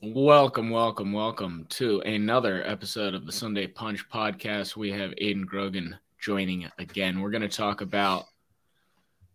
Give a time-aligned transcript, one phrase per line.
[0.00, 4.76] Welcome, welcome, welcome to another episode of the Sunday Punch podcast.
[4.76, 7.20] We have Aidan Grogan joining again.
[7.20, 8.26] We're going to talk about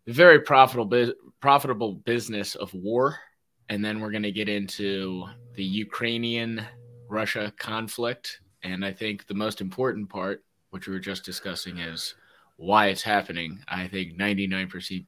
[0.06, 3.20] the very profitable profitable business of war,
[3.68, 6.66] and then we're going to get into the Ukrainian
[7.10, 8.40] Russia conflict.
[8.64, 12.16] And I think the most important part, which we were just discussing, is
[12.56, 13.62] why it's happening.
[13.68, 15.06] I think 99%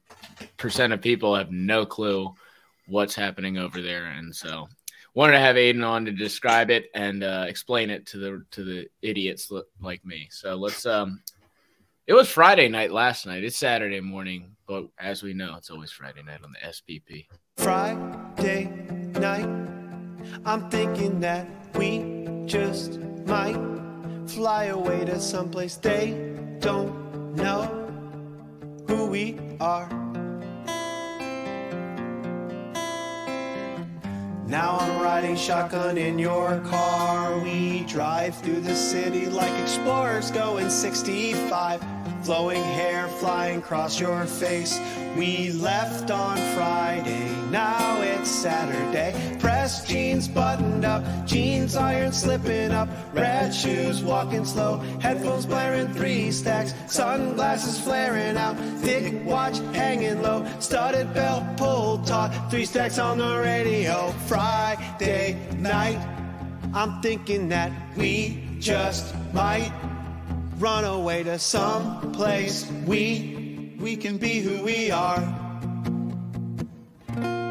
[0.92, 2.34] of people have no clue
[2.88, 4.68] what's happening over there, and so
[5.16, 8.62] wanted to have Aidan on to describe it and uh, explain it to the to
[8.62, 9.50] the idiots
[9.80, 10.28] like me.
[10.30, 10.86] So let's.
[10.86, 11.22] Um,
[12.06, 13.42] it was Friday night last night.
[13.42, 17.26] It's Saturday morning, but as we know, it's always Friday night on the SPP.
[17.56, 18.66] Friday
[19.18, 19.48] night,
[20.44, 23.58] I'm thinking that we just might
[24.28, 26.12] fly away to someplace they
[26.60, 27.64] don't know
[28.86, 30.05] who we are.
[34.46, 37.36] Now I'm riding shotgun in your car.
[37.40, 41.82] We drive through the city like explorers going 65.
[42.26, 44.80] Flowing hair flying across your face.
[45.16, 49.14] We left on Friday, now it's Saturday.
[49.38, 52.88] Pressed jeans buttoned up, jeans iron slipping up.
[53.14, 56.74] Red shoes walking slow, headphones blaring three stacks.
[56.88, 60.44] Sunglasses flaring out, thick watch hanging low.
[60.58, 64.10] Studded belt pulled taut, three stacks on the radio.
[64.26, 66.04] Friday night,
[66.74, 69.70] I'm thinking that we just might
[70.58, 72.70] run away to some place.
[72.86, 75.20] We we can be who we are.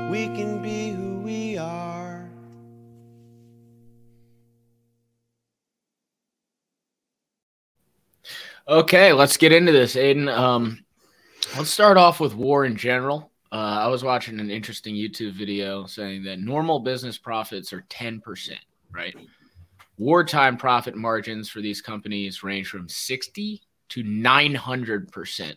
[0.09, 2.27] We can be who we are.
[8.67, 10.83] Okay let's get into this aidan um,
[11.55, 13.31] let's start off with war in general.
[13.51, 18.51] Uh, i was watching an interesting youtube video saying that normal business profits are 10%
[18.91, 19.15] right
[19.97, 25.55] wartime profit margins for these companies range from 60 to 900%.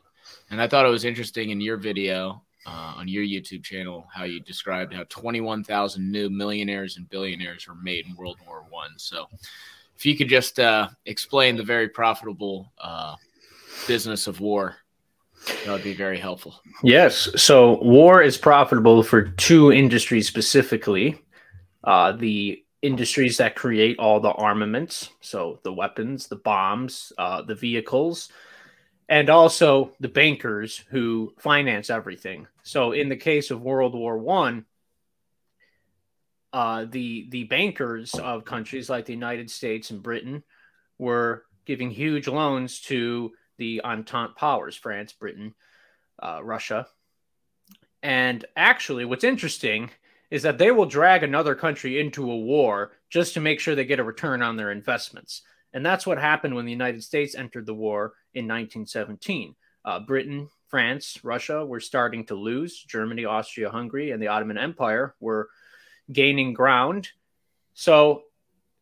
[0.50, 4.24] And I thought it was interesting in your video uh, on your YouTube channel how
[4.24, 8.90] you described how 21,000 new millionaires and billionaires were made in World War One.
[8.96, 9.26] So,
[9.96, 13.16] if you could just uh, explain the very profitable uh,
[13.88, 14.76] business of war,
[15.64, 16.60] that would be very helpful.
[16.84, 17.28] Yes.
[17.36, 21.20] So, war is profitable for two industries specifically
[21.84, 27.54] uh, the industries that create all the armaments, so the weapons, the bombs, uh, the
[27.54, 28.30] vehicles,
[29.08, 32.46] and also the bankers who finance everything.
[32.62, 34.64] So, in the case of World War One,
[36.52, 40.42] uh, the the bankers of countries like the United States and Britain
[40.98, 45.54] were giving huge loans to the Entente powers: France, Britain,
[46.22, 46.86] uh, Russia.
[48.02, 49.90] And actually, what's interesting
[50.30, 53.84] is that they will drag another country into a war just to make sure they
[53.84, 55.42] get a return on their investments.
[55.72, 59.54] And that's what happened when the United States entered the war in 1917.
[59.84, 62.82] Uh, Britain, France, Russia were starting to lose.
[62.82, 65.48] Germany, Austria, Hungary, and the Ottoman Empire were
[66.12, 67.08] gaining ground.
[67.74, 68.24] So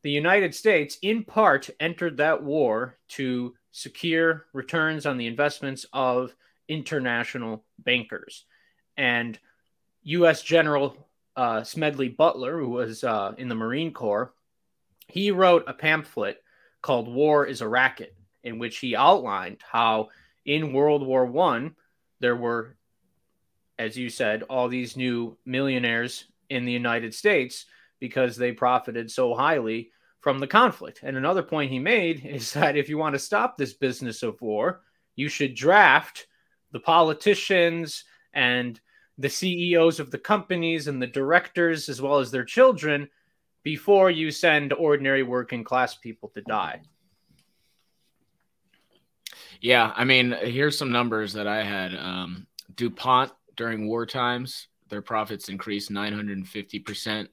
[0.03, 6.35] the United States, in part, entered that war to secure returns on the investments of
[6.69, 8.45] international bankers.
[8.97, 9.39] And
[10.05, 10.43] U.S.
[10.43, 10.97] General
[11.37, 14.33] uh, Smedley Butler, who was uh, in the Marine Corps,
[15.09, 16.43] he wrote a pamphlet
[16.83, 20.09] called "War Is a Racket," in which he outlined how
[20.45, 21.77] in World War One
[22.21, 22.77] there were,
[23.79, 27.67] as you said, all these new millionaires in the United States
[28.01, 31.01] because they profited so highly from the conflict.
[31.03, 34.41] And another point he made is that if you want to stop this business of
[34.41, 34.83] war,
[35.15, 36.27] you should draft
[36.73, 38.81] the politicians and
[39.19, 43.09] the CEOs of the companies and the directors, as well as their children,
[43.63, 46.81] before you send ordinary working class people to die.
[49.61, 51.95] Yeah, I mean, here's some numbers that I had.
[51.95, 57.29] Um, DuPont during war times, their profits increased 950%.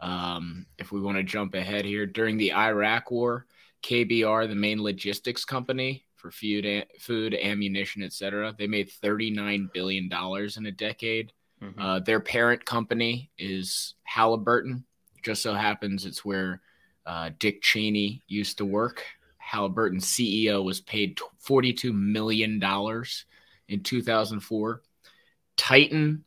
[0.00, 3.46] Um, if we want to jump ahead here, during the Iraq war,
[3.82, 8.54] KBR, the main logistics company, for food, food, ammunition, etc.
[8.56, 11.32] They made thirty-nine billion dollars in a decade.
[11.60, 11.80] Mm-hmm.
[11.80, 14.84] Uh, their parent company is Halliburton.
[15.24, 16.62] Just so happens it's where
[17.04, 19.04] uh, Dick Cheney used to work.
[19.38, 23.24] Halliburton CEO was paid forty-two million dollars
[23.68, 24.82] in two thousand four.
[25.56, 26.24] Titan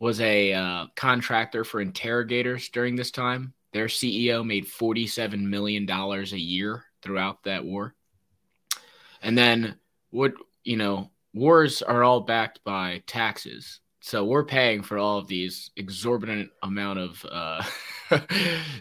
[0.00, 3.54] was a uh, contractor for interrogators during this time.
[3.72, 7.94] Their CEO made $47 million a year throughout that war.
[9.22, 9.76] And then
[10.10, 10.34] what,
[10.64, 13.80] you know, wars are all backed by taxes.
[14.04, 17.62] So we're paying for all of these exorbitant amount of uh,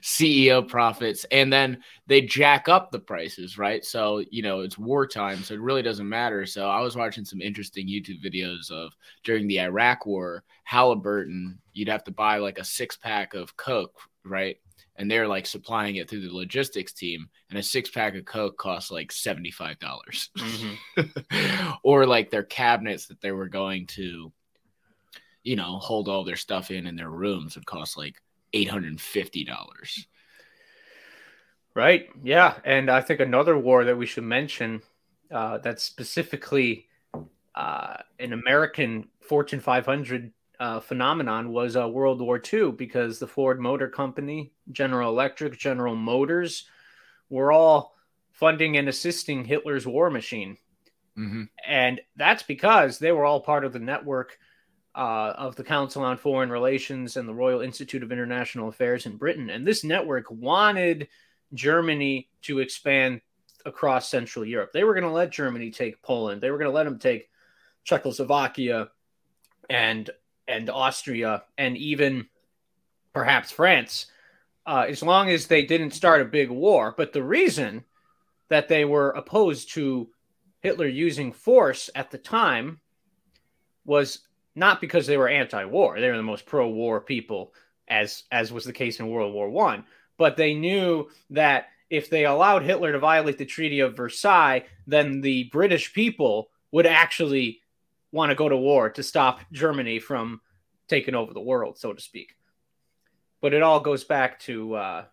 [0.02, 3.86] CEO profits, and then they jack up the prices, right?
[3.86, 6.48] So you know it's wartime, so it really doesn't matter.
[6.48, 11.88] So I was watching some interesting YouTube videos of during the Iraq War, Halliburton, you'd
[11.88, 14.58] have to buy like a six pack of Coke, right?
[14.98, 18.58] And they're like supplying it through the logistics team, and a six pack of Coke
[18.58, 21.72] costs like seventy five dollars, mm-hmm.
[21.84, 24.32] or like their cabinets that they were going to
[25.44, 28.22] you know, hold all their stuff in in their rooms would cost like
[28.54, 30.06] $850.
[31.74, 32.10] Right.
[32.24, 32.56] Yeah.
[32.66, 34.82] And I think another war that we should mention
[35.32, 36.88] uh, that's specifically
[37.56, 43.60] uh, an American Fortune 500 uh, phenomenon was uh, World War II because the Ford
[43.60, 46.66] Motor Company, General Electric, General Motors
[47.30, 47.96] were all
[48.32, 50.58] funding and assisting Hitler's war machine.
[51.18, 51.46] Mm-hmm.
[51.68, 54.38] And that's because they were all part of the network
[54.94, 59.18] uh, of the Council on Foreign Relations and the Royal Institute of International Affairs in
[59.18, 59.50] Britain.
[59.50, 61.08] And this network wanted
[61.56, 63.22] Germany to expand
[63.66, 64.74] across Central Europe.
[64.74, 66.40] They were going to let Germany take Poland.
[66.40, 67.30] They were going to let them take
[67.84, 68.90] Czechoslovakia
[69.72, 70.10] and
[70.52, 72.28] and Austria and even
[73.14, 74.08] perhaps France,
[74.66, 76.94] uh, as long as they didn't start a big war.
[76.96, 77.84] But the reason
[78.50, 80.10] that they were opposed to
[80.60, 82.80] Hitler using force at the time
[83.86, 84.20] was
[84.56, 87.54] not because they were anti-war; they were the most pro-war people,
[87.88, 89.86] as as was the case in World War One.
[90.18, 95.22] But they knew that if they allowed Hitler to violate the Treaty of Versailles, then
[95.22, 97.62] the British people would actually
[98.12, 100.42] want to go to war to stop Germany from
[100.88, 102.36] taking over the world, so to speak.
[103.42, 105.06] But it all goes back to uh,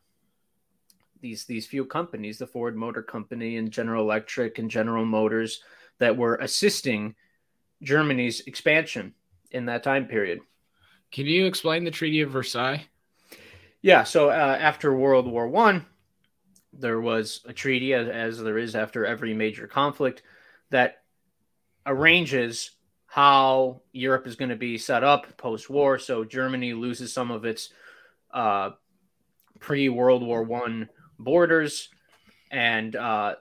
[1.21, 5.63] these these few companies, the Ford Motor Company and General Electric and General Motors,
[5.99, 7.15] that were assisting
[7.83, 9.15] Germany's expansion
[9.51, 10.41] in that time period.
[11.11, 12.85] Can you explain the Treaty of Versailles?
[13.81, 14.05] Yeah.
[14.05, 15.87] So uh, after World War One,
[16.73, 20.23] there was a treaty, as, as there is after every major conflict,
[20.71, 21.03] that
[21.87, 22.73] arranges
[23.19, 25.99] how Europe is going to be set up post-war.
[25.99, 27.71] So Germany loses some of its
[28.33, 28.71] uh,
[29.59, 30.89] pre-World War One
[31.19, 31.89] borders,
[32.53, 33.35] and uh,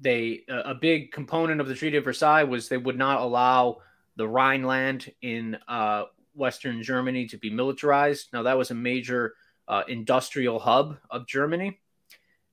[0.00, 3.78] they a big component of the Treaty of Versailles was they would not allow
[4.14, 6.04] the Rhineland in uh,
[6.34, 8.28] Western Germany to be militarized.
[8.32, 9.34] Now, that was a major
[9.66, 11.80] uh, industrial hub of Germany.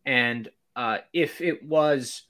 [0.03, 2.23] And uh, if it was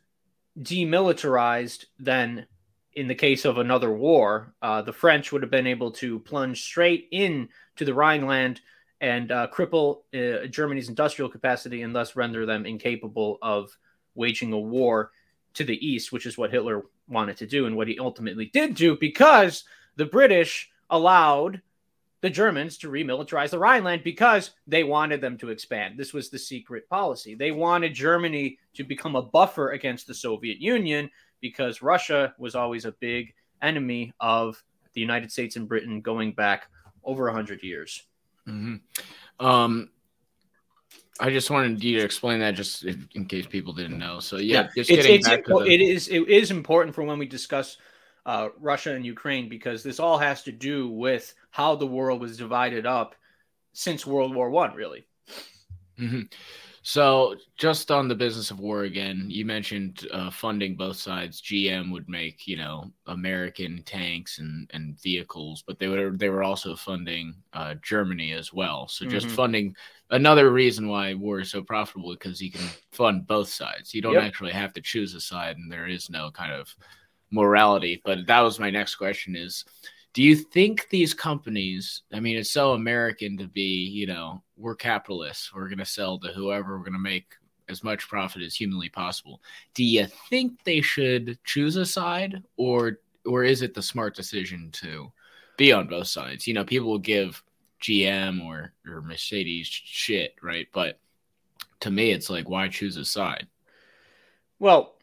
[0.59, 2.47] demilitarized, then
[2.95, 6.63] in the case of another war, uh, the French would have been able to plunge
[6.63, 8.61] straight in to the Rhineland
[9.01, 13.77] and uh, cripple uh, Germany's industrial capacity and thus render them incapable of
[14.15, 15.11] waging a war
[15.55, 18.75] to the east, which is what Hitler wanted to do and what he ultimately did
[18.75, 19.65] do because
[19.97, 21.61] the British allowed
[22.21, 25.99] the Germans to remilitarize the Rhineland because they wanted them to expand.
[25.99, 27.35] This was the secret policy.
[27.35, 31.09] They wanted Germany to become a buffer against the Soviet Union
[31.41, 34.61] because Russia was always a big enemy of
[34.93, 36.67] the United States and Britain going back
[37.03, 38.03] over 100 years.
[38.47, 39.45] Mm-hmm.
[39.45, 39.89] Um,
[41.19, 44.19] I just wanted you to explain that just in case people didn't know.
[44.19, 44.67] So yeah, yeah.
[44.75, 45.65] just getting it's back to the...
[45.65, 47.77] it is it is important for when we discuss
[48.25, 52.37] uh, Russia and Ukraine because this all has to do with how the world was
[52.37, 53.15] divided up
[53.73, 55.07] since World War One, really.
[55.99, 56.21] Mm-hmm.
[56.87, 61.41] So, just on the business of war again, you mentioned uh, funding both sides.
[61.41, 66.43] GM would make, you know, American tanks and, and vehicles, but they were they were
[66.43, 68.87] also funding uh, Germany as well.
[68.87, 69.35] So, just mm-hmm.
[69.35, 69.75] funding
[70.11, 73.95] another reason why war is so profitable because you can fund both sides.
[73.95, 74.23] You don't yep.
[74.25, 76.75] actually have to choose a side, and there is no kind of
[77.31, 77.99] morality.
[78.05, 79.65] But that was my next question: is
[80.15, 84.75] do you think these companies i mean it's so american to be you know we're
[84.75, 85.53] capitalists.
[85.53, 86.77] We're going to sell to whoever.
[86.77, 87.33] We're going to make
[87.67, 89.41] as much profit as humanly possible.
[89.73, 94.69] Do you think they should choose a side or or is it the smart decision
[94.71, 95.11] to
[95.57, 96.47] be on both sides?
[96.47, 97.41] You know people will give
[97.81, 100.67] gm or or mercedes shit right?
[100.73, 100.99] But
[101.81, 103.47] to me it's like why choose a side?
[104.59, 104.94] Well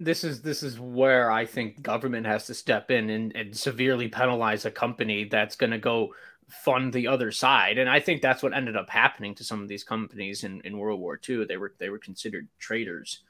[0.00, 4.08] this is this is where I think government has to step in and, and severely
[4.08, 6.14] penalize a company that's going to go
[6.48, 7.78] fund the other side.
[7.78, 10.78] And I think that's what ended up happening to some of these companies in, in
[10.78, 11.44] World War II.
[11.44, 13.22] They were they were considered traitors.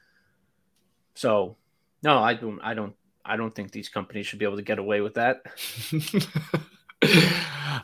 [1.13, 1.57] So
[2.01, 4.79] no, I don't I don't I don't think these companies should be able to get
[4.79, 5.43] away with that.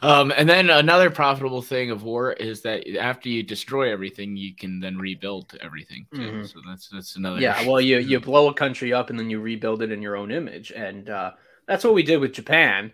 [0.02, 4.56] um, and then another profitable thing of war is that after you destroy everything, you
[4.56, 6.06] can then rebuild everything.
[6.14, 6.46] Mm-hmm.
[6.46, 7.40] So that's that's another.
[7.40, 10.16] Yeah, well, you you blow a country up and then you rebuild it in your
[10.16, 11.32] own image, and uh,
[11.66, 12.94] that's what we did with Japan.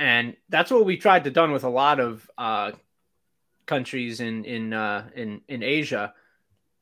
[0.00, 2.72] and that's what we tried to done with a lot of uh,
[3.66, 6.14] countries in in uh, in in Asia.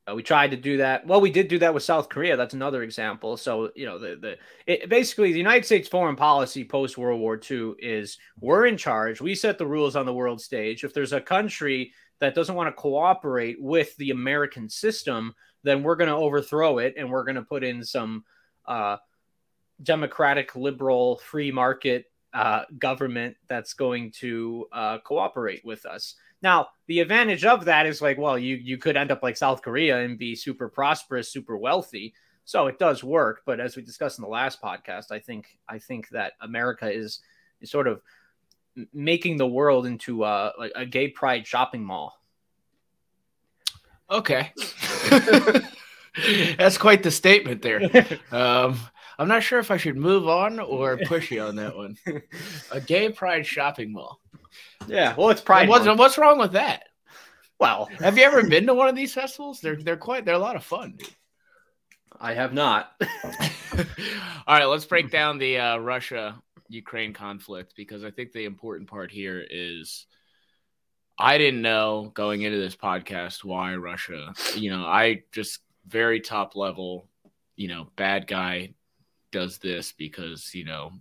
[0.09, 1.07] Uh, we tried to do that.
[1.07, 2.37] Well, we did do that with South Korea.
[2.37, 3.37] That's another example.
[3.37, 4.37] So you know, the the
[4.67, 9.21] it, basically the United States foreign policy post World War II is we're in charge.
[9.21, 10.85] We set the rules on the world stage.
[10.85, 15.97] If there's a country that doesn't want to cooperate with the American system, then we're
[15.97, 18.25] going to overthrow it and we're going to put in some
[18.67, 18.97] uh,
[19.83, 26.17] democratic, liberal, free market uh, government that's going to uh, cooperate with us.
[26.43, 29.63] Now, the advantage of that is like, well, you you could end up like South
[29.63, 32.15] Korea and be super prosperous, super wealthy.
[32.45, 35.79] So it does work, but as we discussed in the last podcast, I think I
[35.79, 37.21] think that America is,
[37.61, 38.01] is sort of
[38.93, 42.19] making the world into a, like a gay pride shopping mall.
[44.11, 44.53] Okay.
[46.57, 47.83] That's quite the statement there.
[48.33, 48.79] Um,
[49.19, 51.97] I'm not sure if I should move on or push you on that one.
[52.71, 54.21] A gay pride shopping mall.
[54.87, 55.69] Yeah, well, it's pride.
[55.69, 56.85] What's, what's wrong with that?
[57.59, 59.61] Well, have you ever been to one of these festivals?
[59.61, 60.95] They're they're quite they're a lot of fun.
[60.97, 61.09] Dude.
[62.21, 62.93] I have not.
[64.47, 68.89] All right, let's break down the uh, Russia Ukraine conflict because I think the important
[68.89, 70.07] part here is
[71.19, 74.33] I didn't know going into this podcast why Russia.
[74.55, 77.09] You know, I just very top level.
[77.57, 78.75] You know, bad guy
[79.33, 80.93] does this because you know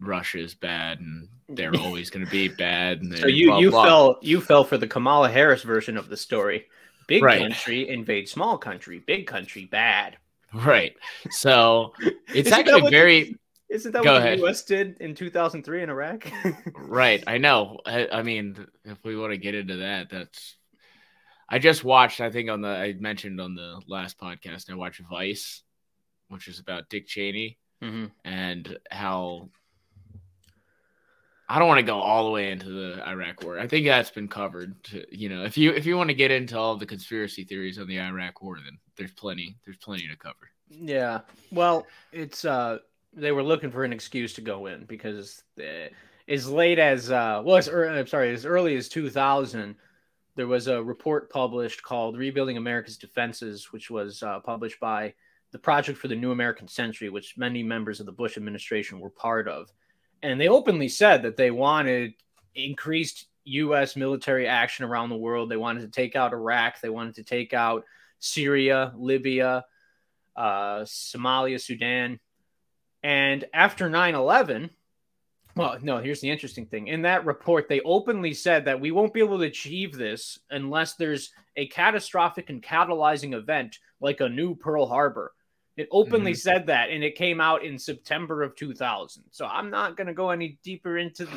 [0.00, 3.00] Russia is bad and they're always going to be bad.
[3.00, 3.84] And so you blah, you blah.
[3.84, 6.66] fell you fell for the Kamala Harris version of the story.
[7.06, 7.40] Big right.
[7.40, 9.02] country invade small country.
[9.06, 10.18] Big country bad.
[10.52, 10.94] Right.
[11.30, 11.94] So
[12.34, 13.22] it's actually very.
[13.24, 13.38] The,
[13.74, 14.38] isn't that what ahead.
[14.38, 14.62] the U.S.
[14.64, 16.30] did in 2003 in Iraq?
[16.74, 17.22] right.
[17.26, 17.80] I know.
[17.84, 20.56] I, I mean, if we want to get into that, that's.
[21.50, 22.20] I just watched.
[22.20, 24.70] I think on the I mentioned on the last podcast.
[24.70, 25.62] I watched Vice,
[26.28, 28.06] which is about Dick Cheney mm-hmm.
[28.24, 29.48] and how
[31.50, 33.58] I don't want to go all the way into the Iraq war.
[33.58, 34.82] I think that's been covered.
[34.84, 37.78] To, you know, if you if you want to get into all the conspiracy theories
[37.78, 40.50] on the Iraq war, then there's plenty there's plenty to cover.
[40.68, 41.20] Yeah.
[41.50, 42.78] Well, it's uh
[43.14, 45.88] they were looking for an excuse to go in because uh,
[46.28, 49.74] as late as uh well, as, I'm sorry, as early as 2000,
[50.36, 55.14] there was a report published called "Rebuilding America's Defenses," which was uh, published by
[55.50, 59.08] the Project for the New American Century, which many members of the Bush administration were
[59.08, 59.72] part of
[60.22, 62.14] and they openly said that they wanted
[62.54, 63.96] increased U.S.
[63.96, 65.50] military action around the world.
[65.50, 66.80] They wanted to take out Iraq.
[66.80, 67.84] They wanted to take out
[68.18, 69.64] Syria, Libya,
[70.36, 72.20] uh, Somalia, Sudan.
[73.02, 74.70] And after 9 11,
[75.54, 76.88] well, no, here's the interesting thing.
[76.88, 80.94] In that report, they openly said that we won't be able to achieve this unless
[80.94, 85.32] there's a catastrophic and catalyzing event like a new Pearl Harbor
[85.78, 86.38] it openly mm-hmm.
[86.38, 89.22] said that, and it came out in September of 2000.
[89.30, 91.32] So I'm not going to go any deeper into the.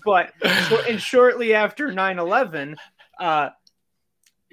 [0.04, 0.32] but
[0.88, 2.76] and shortly after 9/11,
[3.20, 3.50] uh,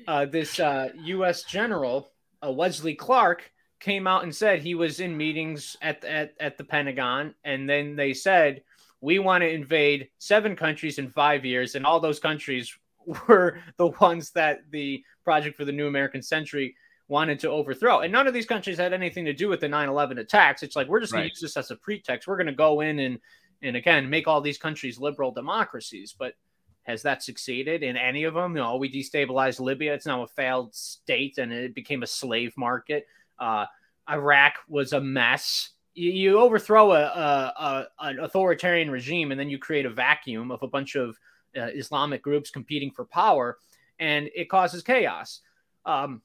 [0.07, 1.43] uh, this uh, U.S.
[1.43, 2.11] general
[2.45, 6.65] uh, Wesley Clark came out and said he was in meetings at, at at the
[6.65, 8.61] Pentagon, and then they said
[8.99, 12.77] we want to invade seven countries in five years, and all those countries
[13.27, 16.75] were the ones that the Project for the New American Century
[17.13, 17.99] wanted to overthrow.
[17.99, 20.63] And none of these countries had anything to do with the 9/11 attacks.
[20.63, 22.27] It's like we're just going to use this as a pretext.
[22.27, 23.19] We're going to go in and
[23.61, 26.33] and again make all these countries liberal democracies, but
[26.81, 28.57] has that succeeded in any of them?
[28.57, 29.93] You know, we destabilized Libya.
[29.93, 33.05] It's now a failed state and it became a slave market.
[33.39, 33.67] Uh,
[34.09, 35.69] Iraq was a mess.
[35.93, 40.51] You, you overthrow a, a, a, an authoritarian regime and then you create a vacuum
[40.51, 41.17] of a bunch of
[41.55, 43.59] uh, Islamic groups competing for power,
[43.99, 45.41] and it causes chaos.
[45.85, 46.21] Um,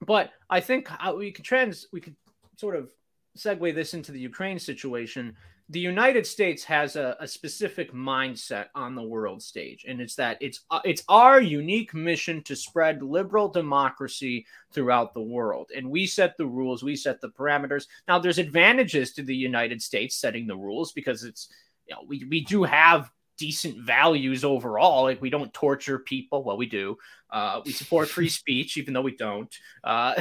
[0.00, 2.16] but I think we could trans we could
[2.56, 2.92] sort of
[3.36, 5.36] segue this into the Ukraine situation.
[5.70, 10.38] The United States has a, a, specific mindset on the world stage, and it's that
[10.40, 16.06] it's uh, it's our unique mission to spread liberal democracy throughout the world, and we
[16.06, 17.86] set the rules, we set the parameters.
[18.08, 21.50] Now, there's advantages to the United States setting the rules because it's
[21.86, 25.04] you know we we do have decent values overall.
[25.04, 26.44] Like we don't torture people.
[26.44, 26.98] Well, we do.
[27.30, 29.54] Uh, we support free speech, even though we don't.
[29.82, 30.20] Uh,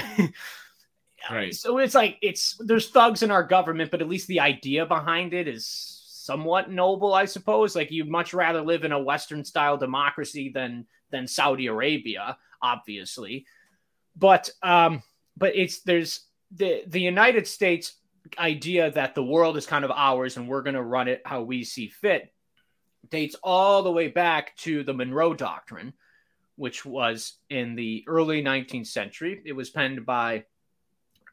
[1.31, 1.53] right.
[1.53, 5.33] So it's like it's there's thugs in our government, but at least the idea behind
[5.33, 7.75] it is somewhat noble, I suppose.
[7.75, 13.45] Like you'd much rather live in a Western style democracy than than Saudi Arabia, obviously.
[14.15, 15.03] But um,
[15.35, 16.21] but it's there's
[16.51, 17.93] the the United States
[18.37, 21.41] idea that the world is kind of ours and we're going to run it how
[21.41, 22.33] we see fit
[23.09, 25.93] dates all the way back to the Monroe Doctrine,
[26.55, 29.41] which was in the early 19th century.
[29.45, 30.45] It was penned by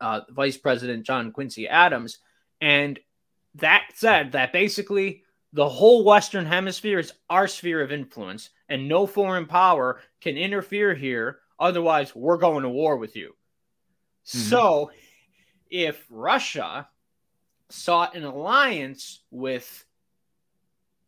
[0.01, 2.19] uh, Vice President John Quincy Adams.
[2.61, 2.99] And
[3.57, 9.07] that said, that basically the whole Western Hemisphere is our sphere of influence, and no
[9.07, 11.39] foreign power can interfere here.
[11.61, 13.37] Otherwise, we're going to war with you.
[14.27, 14.39] Mm-hmm.
[14.39, 14.91] So,
[15.71, 16.89] if Russia
[17.69, 19.85] sought an alliance with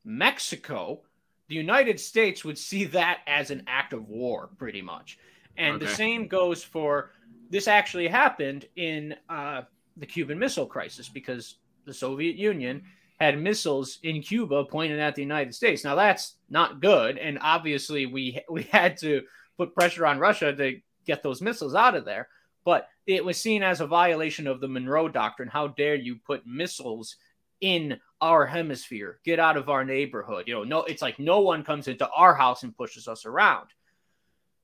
[0.06, 1.02] Mexico,
[1.48, 5.18] the United States would see that as an act of war, pretty much.
[5.58, 5.86] And okay.
[5.86, 7.10] the same goes for
[7.50, 9.62] this actually happened in uh,
[9.96, 12.82] the Cuban Missile Crisis because the Soviet Union
[13.18, 15.84] had missiles in Cuba pointed at the United States.
[15.84, 19.22] Now that's not good, and obviously we we had to
[19.56, 22.28] put pressure on Russia to get those missiles out of there.
[22.64, 25.48] But it was seen as a violation of the Monroe Doctrine.
[25.48, 27.16] How dare you put missiles
[27.60, 29.20] in our hemisphere?
[29.24, 30.44] Get out of our neighborhood.
[30.46, 33.68] You know, no, it's like no one comes into our house and pushes us around.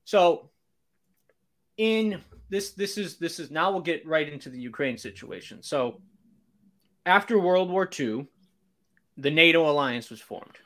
[0.05, 0.49] So
[1.77, 5.63] in this this is this is now we'll get right into the Ukraine situation.
[5.63, 6.01] So
[7.05, 8.27] after World War II,
[9.17, 10.57] the NATO alliance was formed,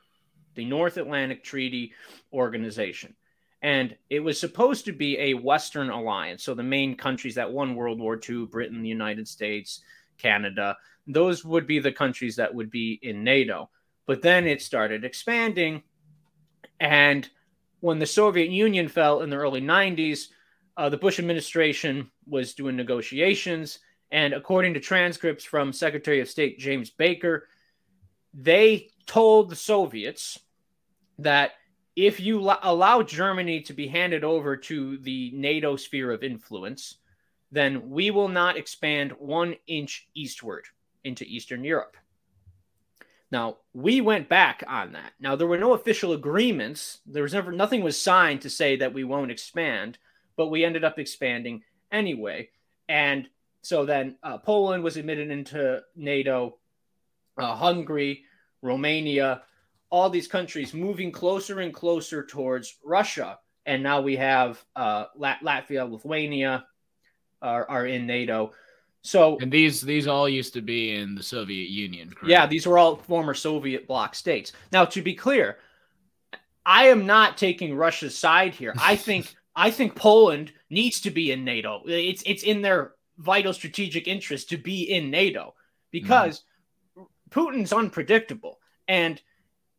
[0.55, 1.93] the North Atlantic Treaty
[2.33, 3.15] Organization.
[3.61, 6.43] And it was supposed to be a Western alliance.
[6.43, 9.81] So the main countries that won World War II, Britain, the United States,
[10.19, 13.69] Canada, those would be the countries that would be in NATO.
[14.05, 15.83] But then it started expanding.
[16.79, 17.27] And
[17.79, 20.27] when the Soviet Union fell in the early 90s,
[20.75, 23.79] uh, the Bush administration was doing negotiations.
[24.11, 27.47] And according to transcripts from Secretary of State James Baker,
[28.33, 30.39] they told the Soviets
[31.19, 31.53] that
[31.95, 36.97] if you lo- allow Germany to be handed over to the NATO sphere of influence,
[37.51, 40.65] then we will not expand one inch eastward
[41.03, 41.97] into Eastern Europe.
[43.29, 45.11] Now, we went back on that.
[45.19, 46.99] Now, there were no official agreements.
[47.05, 49.97] There was never, nothing was signed to say that we won't expand,
[50.37, 52.49] but we ended up expanding anyway.
[52.87, 53.27] And
[53.61, 56.57] so then uh, Poland was admitted into NATO,
[57.37, 58.23] uh, Hungary,
[58.61, 59.43] Romania,
[59.89, 63.39] all these countries moving closer and closer towards Russia.
[63.65, 66.65] And now we have uh, Lat- Latvia, Lithuania
[67.41, 68.53] are, are in NATO.
[69.01, 72.09] So and these these all used to be in the Soviet Union.
[72.09, 72.29] Correct?
[72.29, 74.53] Yeah, these were all former Soviet bloc states.
[74.71, 75.57] Now, to be clear,
[76.65, 78.73] I am not taking Russia's side here.
[78.77, 81.83] I think I think Poland needs to be in NATO.
[81.85, 85.55] It's it's in their vital strategic interest to be in NATO
[85.91, 86.43] because
[86.97, 87.03] mm-hmm.
[87.31, 89.21] Putin's unpredictable and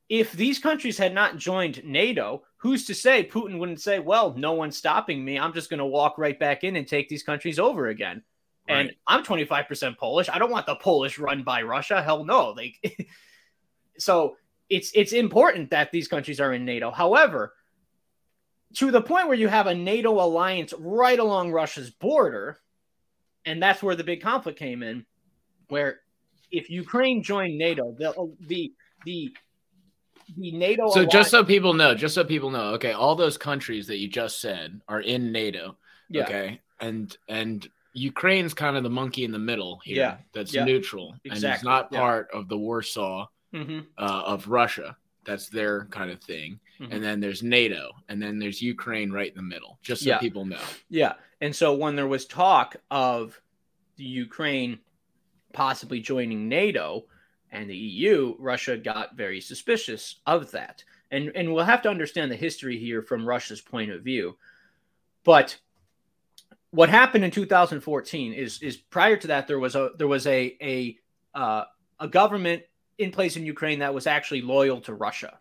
[0.08, 4.52] if these countries had not joined NATO, who's to say Putin wouldn't say, well, no
[4.52, 5.38] one's stopping me.
[5.38, 8.22] I'm just going to walk right back in and take these countries over again.
[8.68, 8.80] Right.
[8.80, 10.28] And I'm 25% Polish.
[10.28, 12.02] I don't want the Polish run by Russia.
[12.02, 12.50] Hell no.
[12.50, 13.08] Like
[13.98, 14.36] so
[14.68, 16.90] it's it's important that these countries are in NATO.
[16.90, 17.54] However,
[18.74, 22.60] to the point where you have a NATO alliance right along Russia's border,
[23.44, 25.06] and that's where the big conflict came in,
[25.68, 26.00] where
[26.50, 28.12] if Ukraine joined NATO, the
[28.46, 28.72] the
[29.04, 29.34] the
[30.36, 30.90] the NATO.
[30.90, 34.08] So just so people know, just so people know, okay, all those countries that you
[34.08, 35.76] just said are in NATO.
[36.10, 36.24] Yeah.
[36.24, 37.66] Okay, and and
[37.98, 39.96] Ukraine's kind of the monkey in the middle here.
[39.96, 40.16] Yeah.
[40.32, 40.64] That's yeah.
[40.64, 41.46] neutral exactly.
[41.46, 41.98] and it's not yeah.
[41.98, 43.80] part of the Warsaw mm-hmm.
[43.96, 44.96] uh, of Russia.
[45.24, 46.58] That's their kind of thing.
[46.80, 46.92] Mm-hmm.
[46.92, 49.78] And then there's NATO, and then there's Ukraine right in the middle.
[49.82, 50.18] Just so yeah.
[50.18, 50.60] people know.
[50.88, 53.40] Yeah, and so when there was talk of
[53.96, 54.78] the Ukraine
[55.52, 57.04] possibly joining NATO,
[57.50, 60.84] and the EU, Russia got very suspicious of that.
[61.10, 64.36] And, and we'll have to understand the history here from Russia's point of view.
[65.24, 65.58] But
[66.70, 70.56] what happened in 2014 is is prior to that there was a there was a
[70.60, 70.98] a
[71.34, 71.64] uh,
[72.00, 72.62] a government
[72.98, 75.38] in place in Ukraine that was actually loyal to Russia,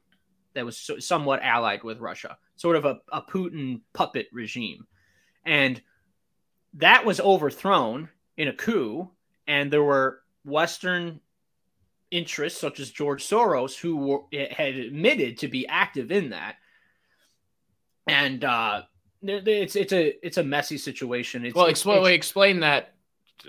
[0.53, 4.85] that was so, somewhat allied with Russia, sort of a, a Putin puppet regime,
[5.45, 5.81] and
[6.75, 9.09] that was overthrown in a coup,
[9.47, 11.19] and there were Western
[12.11, 14.19] interests, such as George Soros, who were,
[14.51, 16.55] had admitted to be active in that.
[18.07, 18.83] And uh,
[19.21, 21.45] it's it's a it's a messy situation.
[21.45, 22.93] It's, well, explain it's, explain that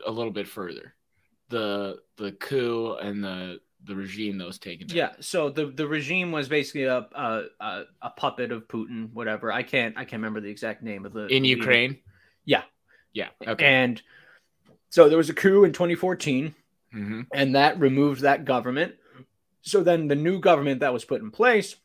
[0.07, 0.95] a little bit further.
[1.49, 4.89] The the coup and the the regime that was taken.
[4.91, 9.53] Yeah, so the the regime was basically a a, a, a puppet of Putin, whatever.
[9.53, 11.99] I can't I can't remember the exact name of the in the Ukraine.
[12.45, 12.63] Yeah,
[13.13, 13.65] yeah, okay.
[13.65, 14.01] And
[14.91, 16.55] so there was a coup in 2014
[16.95, 17.21] mm-hmm.
[17.33, 18.95] and that removed that government.
[19.63, 21.77] So then the new government that was put in place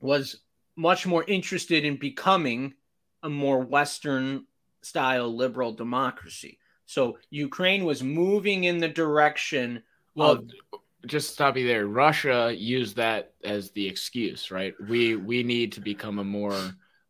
[0.00, 0.40] was
[0.76, 2.74] much more interested in becoming
[3.22, 4.46] a more Western
[4.82, 6.58] style liberal democracy.
[6.86, 9.82] So Ukraine was moving in the direction
[10.14, 10.50] well, of
[11.06, 11.86] just stop you there.
[11.86, 14.74] Russia used that as the excuse, right?
[14.88, 16.58] We we need to become a more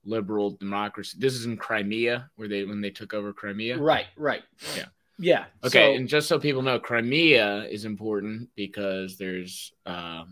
[0.04, 1.16] liberal democracy.
[1.20, 3.78] This is in Crimea, where they when they took over Crimea.
[3.78, 4.42] Right, right.
[4.76, 4.86] Yeah.
[5.18, 5.44] Yeah.
[5.64, 10.24] Okay, so- and just so people know, Crimea is important because there's uh,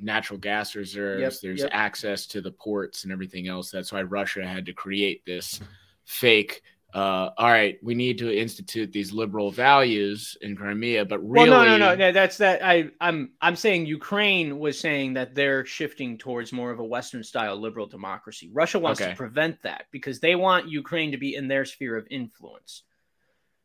[0.00, 1.70] natural gas reserves, Yep, there's yep.
[1.72, 3.70] access to the ports and everything else.
[3.70, 5.60] That's why Russia had to create this
[6.04, 6.62] fake.
[6.94, 11.64] Uh, all right, we need to institute these liberal values in Crimea, but really, Well,
[11.64, 12.12] no, no, no, no.
[12.12, 12.64] That's that.
[12.64, 17.58] I, I'm, I'm saying Ukraine was saying that they're shifting towards more of a Western-style
[17.58, 18.48] liberal democracy.
[18.54, 19.10] Russia wants Okay.
[19.10, 22.84] to prevent that because they want Ukraine to be in their sphere of influence.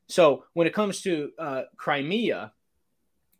[0.09, 2.51] So when it comes to uh, Crimea,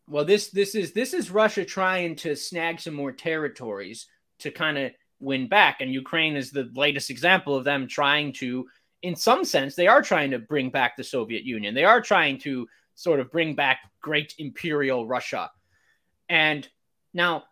[0.08, 4.08] well, this, this is this is Russia trying to snag some more territories
[4.40, 8.68] to kind of win back, and Ukraine is the latest example of them trying to,
[9.02, 11.74] in some sense, they are trying to bring back the Soviet Union.
[11.74, 15.50] They are trying to sort of bring back great imperial Russia.
[16.30, 16.68] And
[17.14, 17.46] now,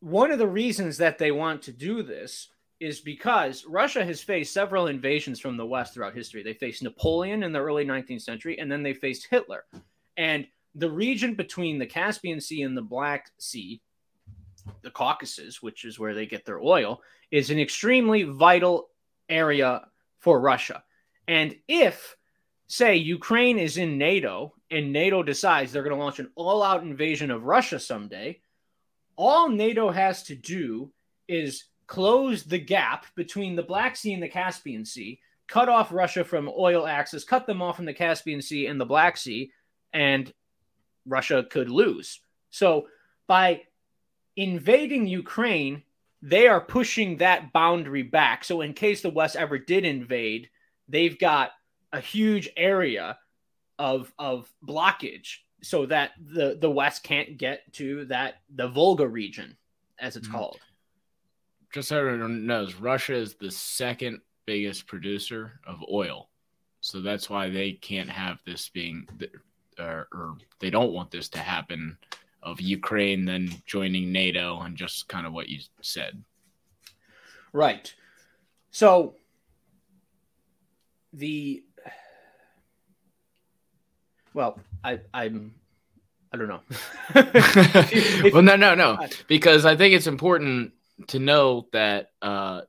[0.00, 4.52] one of the reasons that they want to do this is because Russia has faced
[4.52, 6.42] several invasions from the West throughout history.
[6.42, 9.64] They faced Napoleon in the early 19th century, and then they faced Hitler.
[10.18, 13.80] And the region between the Caspian Sea and the Black Sea,
[14.82, 18.90] the Caucasus, which is where they get their oil, is an extremely vital
[19.28, 19.86] area
[20.18, 20.84] for Russia.
[21.26, 22.16] And if,
[22.68, 26.82] say, Ukraine is in NATO and NATO decides they're going to launch an all out
[26.82, 28.40] invasion of Russia someday,
[29.16, 30.92] all NATO has to do
[31.26, 36.22] is close the gap between the Black Sea and the Caspian Sea, cut off Russia
[36.22, 39.50] from oil access, cut them off from the Caspian Sea and the Black Sea,
[39.92, 40.32] and
[41.06, 42.20] Russia could lose.
[42.50, 42.88] So
[43.26, 43.62] by
[44.36, 45.82] invading Ukraine,
[46.22, 48.44] they are pushing that boundary back.
[48.44, 50.50] So in case the West ever did invade,
[50.88, 51.52] they've got
[51.92, 53.18] a huge area
[53.78, 59.56] of of blockage so that the the West can't get to that the Volga region,
[59.98, 60.32] as it's Mhm.
[60.32, 60.60] called.
[61.74, 66.30] just so everyone knows, Russia is the second biggest producer of oil,
[66.80, 69.06] so that's why they can't have this being,
[69.78, 71.98] or, or they don't want this to happen,
[72.42, 76.22] of Ukraine then joining NATO and just kind of what you said.
[77.52, 77.92] Right.
[78.70, 79.16] So
[81.12, 81.64] the
[84.32, 85.54] well, I I'm
[86.32, 86.60] I don't know.
[88.32, 90.72] Well, no, no, no, because I think it's important
[91.08, 92.62] to know that uh,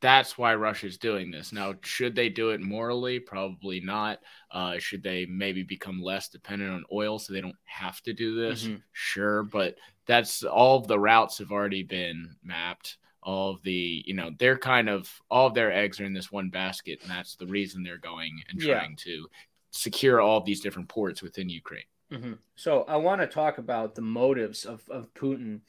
[0.00, 1.52] that's why Russia's doing this.
[1.52, 3.20] Now, should they do it morally?
[3.20, 4.20] Probably not.
[4.50, 8.34] Uh, should they maybe become less dependent on oil so they don't have to do
[8.34, 8.64] this?
[8.66, 8.82] Mhm.
[8.92, 12.96] Sure, but that's all of the routes have already been mapped.
[13.22, 16.32] All of the, you know, they're kind of all of their eggs are in this
[16.32, 18.78] one basket, and that's the reason they're going and Yeah.
[18.78, 19.28] trying to
[19.70, 21.84] secure all of these different ports within Ukraine.
[22.10, 22.38] Mhm.
[22.56, 25.60] So I want to talk about the motives of, of Putin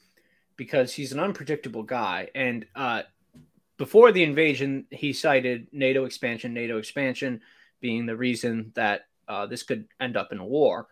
[0.56, 2.30] because he's an unpredictable guy.
[2.34, 3.02] And uh,
[3.82, 7.40] before the invasion, he cited NATO expansion, NATO expansion
[7.80, 10.86] being the reason that uh, this could end up in a war.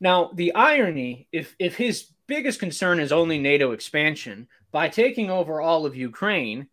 [0.00, 5.62] Now, the irony, if if his biggest concern is only NATO expansion, by taking over
[5.62, 6.68] all of Ukraine,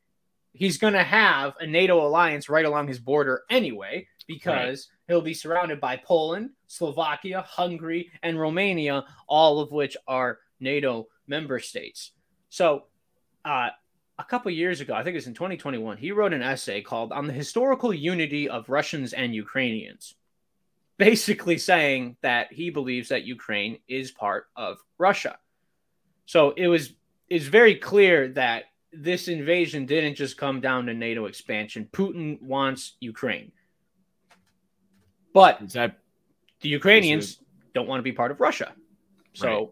[0.51, 5.33] he's going to have a NATO alliance right along his border anyway, because he'll be
[5.33, 12.11] surrounded by Poland, Slovakia, Hungary, and Romania, all of which are NATO member states.
[12.49, 12.87] So,
[13.45, 13.69] uh,
[14.19, 17.11] a couple years ago, I think it was in 2021, he wrote an essay called
[17.11, 20.15] On the Historical Unity of Russians and Ukrainians,
[20.97, 25.37] basically saying that he believes that Ukraine is part of Russia.
[26.25, 26.93] So it was
[27.29, 31.89] it's very clear that this invasion didn't just come down to NATO expansion.
[31.91, 33.51] Putin wants Ukraine.
[35.33, 35.97] But that
[36.61, 37.39] the Ukrainians
[37.73, 38.73] don't want to be part of Russia.
[39.33, 39.69] So Right.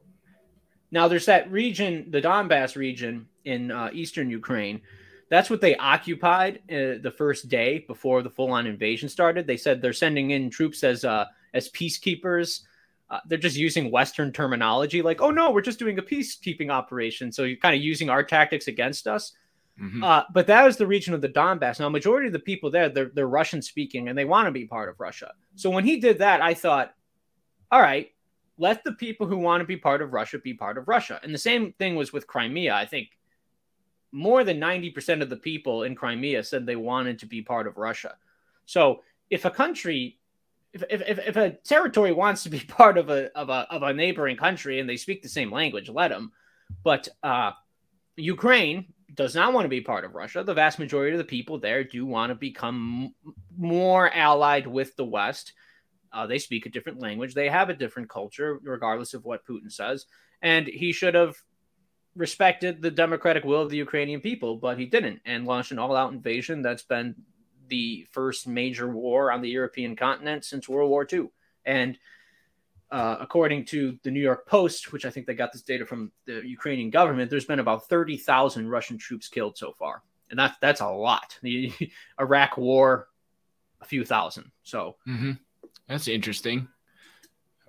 [0.91, 4.81] Now there's that region, the Donbass region in uh, eastern Ukraine.
[5.29, 9.47] That's what they occupied uh, the first day before the full-on invasion started.
[9.47, 12.61] They said they're sending in troops as uh, as peacekeepers.
[13.09, 17.31] Uh, they're just using Western terminology, like, "Oh no, we're just doing a peacekeeping operation."
[17.31, 19.33] So you're kind of using our tactics against us.
[19.81, 20.03] Mhm.
[20.03, 21.79] Uh, but that was the region of the Donbass.
[21.79, 24.65] Now, majority of the people there, they're, they're Russian speaking and they want to be
[24.65, 25.33] part of Russia.
[25.55, 26.93] So when he did that, I thought,
[27.71, 28.11] all right,
[28.61, 31.19] let the people who want to be part of Russia be part of Russia.
[31.23, 32.71] And the same thing was with Crimea.
[32.71, 33.09] I think
[34.11, 37.77] more than 90% of the people in Crimea said they wanted to be part of
[37.77, 38.17] Russia.
[38.67, 40.19] So if a country,
[40.73, 43.93] if, if, if, a territory wants to be part of a, of, a, of a
[43.93, 46.31] neighboring country and they speak the same language, let them.
[46.83, 47.53] But uh,
[48.15, 50.43] Ukraine does not want to be part of Russia.
[50.43, 53.15] The vast majority of the people there do want to become
[53.57, 55.53] more allied with the West.
[56.13, 57.33] Uh, they speak a different language.
[57.33, 60.05] They have a different culture, regardless of what Putin says.
[60.41, 61.35] And he should have
[62.15, 65.95] respected the democratic will of the Ukrainian people, but he didn't and launched an all
[65.95, 67.15] out invasion that's been
[67.67, 71.29] the first major war on the European continent since World War II.
[71.65, 71.97] And
[72.91, 76.11] uh, according to the New York Post, which I think they got this data from
[76.25, 80.03] the Ukrainian government, there's been about 30,000 Russian troops killed so far.
[80.29, 81.37] And that's, that's a lot.
[81.43, 81.71] The
[82.19, 83.07] Iraq war,
[83.79, 84.51] a few thousand.
[84.63, 85.31] So mm-hmm.
[85.91, 86.67] That's interesting.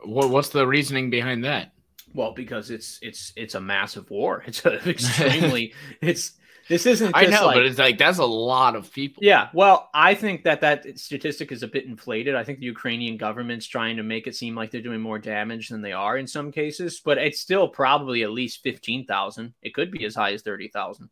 [0.05, 1.73] What, what's the reasoning behind that?
[2.15, 4.45] Well, because it's it's it's a massive war.
[4.47, 6.33] It's a extremely it's
[6.69, 7.17] this isn't.
[7.17, 9.23] I know, like, but it's like that's a lot of people.
[9.25, 9.49] Yeah.
[9.53, 12.35] Well, I think that that statistic is a bit inflated.
[12.35, 15.69] I think the Ukrainian government's trying to make it seem like they're doing more damage
[15.69, 19.55] than they are in some cases, but it's still probably at least fifteen thousand.
[19.63, 21.09] It could be as high as thirty thousand.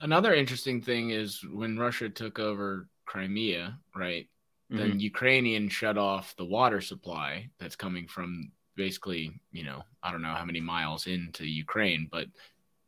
[0.00, 4.28] Another interesting thing is when Russia took over Crimea, right?
[4.70, 4.76] Mm-hmm.
[4.76, 10.22] Then Ukrainian shut off the water supply that's coming from basically, you know, I don't
[10.22, 12.26] know how many miles into Ukraine, but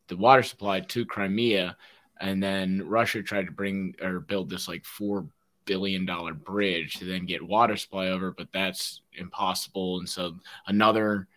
[0.08, 1.76] the water supply to Crimea,
[2.20, 5.26] and then Russia tried to bring or build this like four
[5.64, 9.98] billion dollar bridge to then get water supply over, but that's impossible.
[9.98, 11.28] And so another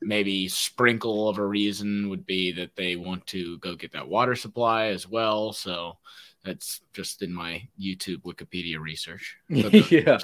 [0.00, 4.34] maybe sprinkle of a reason would be that they want to go get that water
[4.34, 5.52] supply as well.
[5.52, 5.96] So
[6.44, 9.36] that's just in my YouTube Wikipedia research.
[9.48, 10.18] yeah,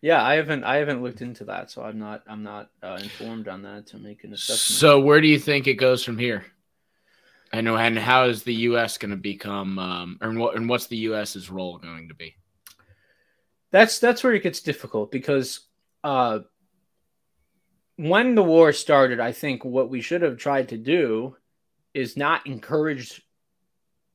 [0.00, 0.24] yeah.
[0.24, 3.62] I haven't I haven't looked into that, so I'm not I'm not uh, informed on
[3.62, 4.78] that to make an assessment.
[4.78, 6.44] So where do you think it goes from here?
[7.52, 8.96] I know, and how is the U.S.
[8.96, 12.34] going to become, um, and what, and what's the U.S.'s role going to be?
[13.70, 15.60] That's that's where it gets difficult because
[16.04, 16.40] uh,
[17.96, 21.36] when the war started, I think what we should have tried to do
[21.94, 23.22] is not encourage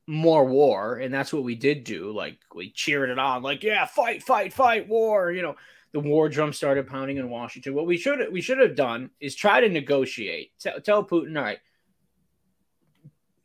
[0.07, 2.11] more war, and that's what we did do.
[2.11, 5.31] Like we cheered it on, like yeah, fight, fight, fight, war.
[5.31, 5.55] You know,
[5.91, 7.73] the war drum started pounding in Washington.
[7.73, 10.51] What we should we should have done is try to negotiate.
[10.59, 11.59] Tell, tell Putin, all right,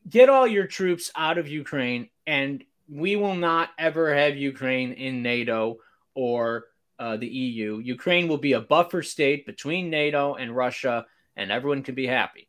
[0.09, 5.23] get all your troops out of Ukraine, and we will not ever have Ukraine in
[5.23, 5.79] NATO
[6.15, 6.67] or
[6.99, 7.79] uh, the EU.
[7.79, 12.49] Ukraine will be a buffer state between NATO and Russia, and everyone can be happy.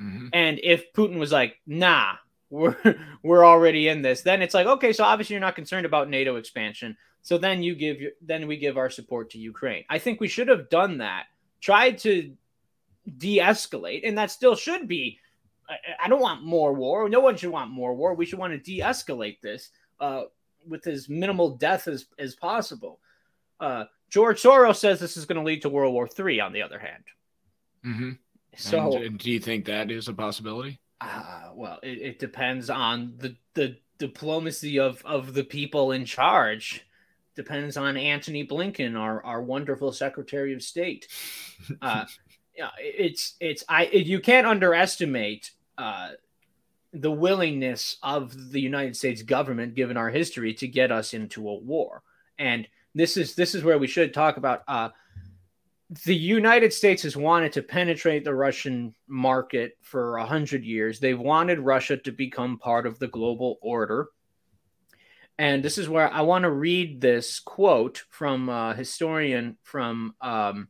[0.00, 0.28] Mm-hmm.
[0.32, 2.14] And if Putin was like, "Nah,
[2.50, 2.76] we're
[3.22, 6.36] we're already in this," then it's like, okay, so obviously you're not concerned about NATO
[6.36, 6.96] expansion.
[7.22, 9.84] So then you give your, then we give our support to Ukraine.
[9.88, 11.24] I think we should have done that.
[11.60, 12.34] Tried to
[13.16, 15.18] de-escalate, and that still should be
[15.68, 17.08] I, I, don't want more war.
[17.08, 18.14] No one should want more war.
[18.14, 20.24] We should want to de-escalate this uh,
[20.66, 23.00] with as minimal death as as possible.
[23.60, 26.40] Uh, George Soros says this is going to lead to World War III.
[26.40, 27.04] On the other hand,
[27.84, 28.10] mm-hmm.
[28.56, 30.80] so and do you think that is a possibility?
[31.04, 36.86] Uh, well, it, it depends on the the diplomacy of of the people in charge.
[37.36, 41.08] Depends on Antony Blinken, our our wonderful Secretary of State.
[41.82, 42.04] Uh,
[42.56, 46.10] yeah, it's it's I you can't underestimate uh,
[46.92, 51.54] the willingness of the United States government, given our history, to get us into a
[51.54, 52.02] war.
[52.38, 54.62] And this is this is where we should talk about.
[54.66, 54.90] Uh,
[56.04, 60.98] the United States has wanted to penetrate the Russian market for a hundred years.
[60.98, 64.08] They've wanted Russia to become part of the global order.
[65.38, 70.68] And this is where I want to read this quote from a historian from um,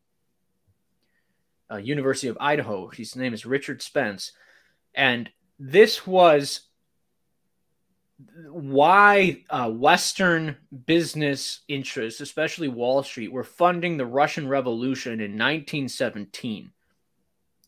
[1.80, 2.88] University of Idaho.
[2.88, 4.32] His name is Richard Spence.
[4.94, 6.62] And this was
[8.48, 16.70] why uh, Western business interests, especially Wall Street, were funding the Russian Revolution in 1917.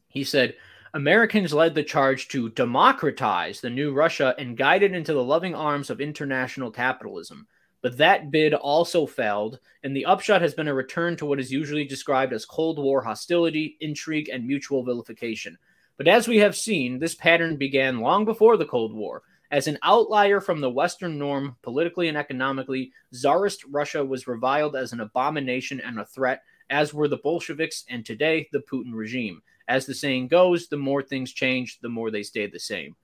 [0.08, 0.54] He said,
[0.94, 5.54] Americans led the charge to democratize the new Russia and guide it into the loving
[5.54, 7.46] arms of international capitalism.
[7.82, 11.52] But that bid also failed, and the upshot has been a return to what is
[11.52, 15.58] usually described as Cold War hostility, intrigue, and mutual vilification.
[15.96, 19.22] But as we have seen, this pattern began long before the Cold War.
[19.50, 24.92] As an outlier from the Western norm, politically and economically, Tsarist Russia was reviled as
[24.92, 29.42] an abomination and a threat, as were the Bolsheviks and today the Putin regime.
[29.68, 32.96] As the saying goes, the more things change, the more they stay the same.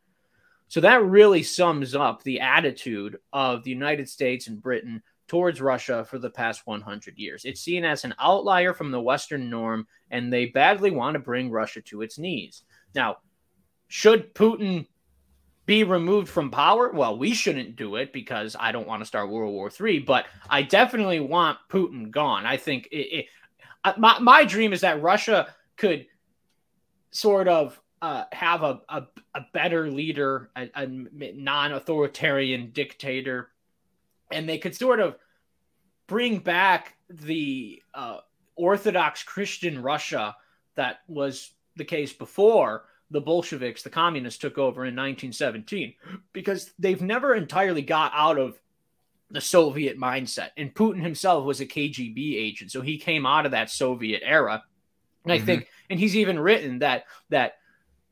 [0.68, 6.04] So that really sums up the attitude of the United States and Britain towards Russia
[6.04, 7.44] for the past 100 years.
[7.44, 11.50] It's seen as an outlier from the Western norm, and they badly want to bring
[11.50, 12.62] Russia to its knees.
[12.94, 13.18] Now,
[13.88, 14.86] should Putin
[15.66, 16.90] be removed from power?
[16.90, 20.26] Well, we shouldn't do it because I don't want to start World War III, but
[20.50, 22.46] I definitely want Putin gone.
[22.46, 23.26] I think it,
[23.84, 26.06] it, my, my dream is that Russia could
[27.10, 29.02] sort of uh, have a, a,
[29.34, 33.50] a, better leader, a, a non authoritarian dictator,
[34.32, 35.14] and they could sort of
[36.08, 38.18] bring back the uh,
[38.56, 40.34] Orthodox Christian Russia
[40.74, 45.94] that was the case before the Bolsheviks, the communists, took over in 1917,
[46.32, 48.58] because they've never entirely got out of
[49.30, 50.50] the Soviet mindset.
[50.56, 54.64] And Putin himself was a KGB agent, so he came out of that Soviet era.
[55.24, 55.46] And I mm-hmm.
[55.46, 57.54] think, and he's even written that that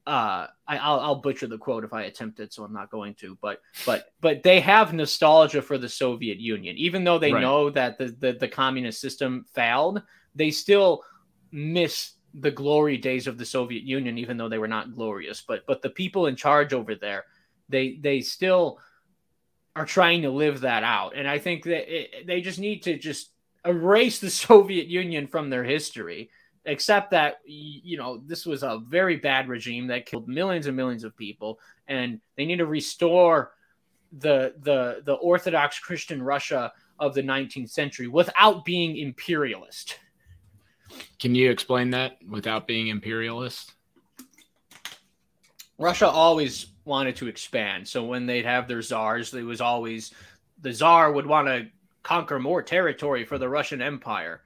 [0.07, 3.15] uh, I, will I'll butcher the quote if I attempt it, so I'm not going
[3.17, 3.37] to.
[3.41, 7.41] But but but they have nostalgia for the Soviet Union, even though they right.
[7.41, 10.03] know that the, the the communist system failed.
[10.35, 11.03] They still
[11.51, 15.43] miss the glory days of the Soviet Union, even though they were not glorious.
[15.47, 17.25] But but the people in charge over there,
[17.69, 18.79] they they still
[19.77, 22.99] are trying to live that out, and I think that it, they just need to
[22.99, 23.31] just
[23.65, 26.31] erase the Soviet Union from their history
[26.67, 31.05] except that you know this was a very bad regime that killed millions and millions
[31.05, 33.53] of people and they need to restore
[34.19, 39.99] the the the orthodox christian russia of the 19th century without being imperialist
[41.19, 43.73] can you explain that without being imperialist
[45.79, 50.13] russia always wanted to expand so when they'd have their czars it was always
[50.63, 51.67] the czar would want to
[52.03, 54.43] conquer more territory for the russian empire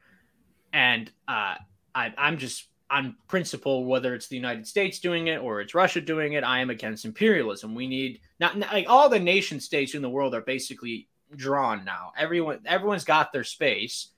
[0.72, 1.54] and uh,
[1.94, 6.00] I, I'm just on principle, whether it's the United States doing it or it's Russia
[6.00, 7.74] doing it, I am against imperialism.
[7.74, 12.12] We need not like all the nation states in the world are basically drawn now.
[12.18, 14.08] Everyone, everyone's got their space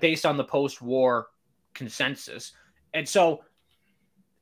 [0.00, 1.28] based on the post-war
[1.74, 2.52] consensus,
[2.94, 3.44] and so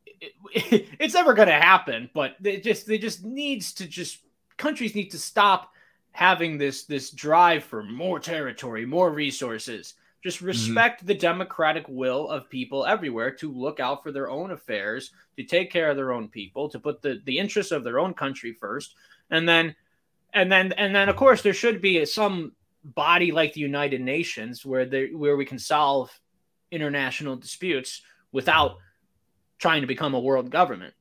[0.06, 2.10] it, it, it's never going to happen.
[2.14, 4.18] But it just, they just needs to just
[4.56, 5.72] countries need to stop
[6.12, 10.46] having this this drive for more territory, more resources just mm-hmm.
[10.46, 11.06] respect mm-hmm.
[11.06, 15.70] the democratic will of people everywhere to look out for their own affairs, to take
[15.70, 18.94] care of their own people, to put the, the interests of their own country first.
[19.30, 19.74] And then
[20.32, 22.52] and then and then of course there should be some
[22.84, 26.10] body like the United Nations where there where we can solve
[26.70, 28.76] international disputes without
[29.58, 30.94] trying to become a world government.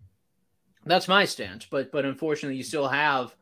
[0.86, 1.66] That's my stance.
[1.70, 3.36] But but unfortunately you still have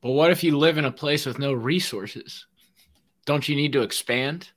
[0.00, 2.46] But what if you live in a place with no resources?
[3.26, 4.48] Don't you need to expand?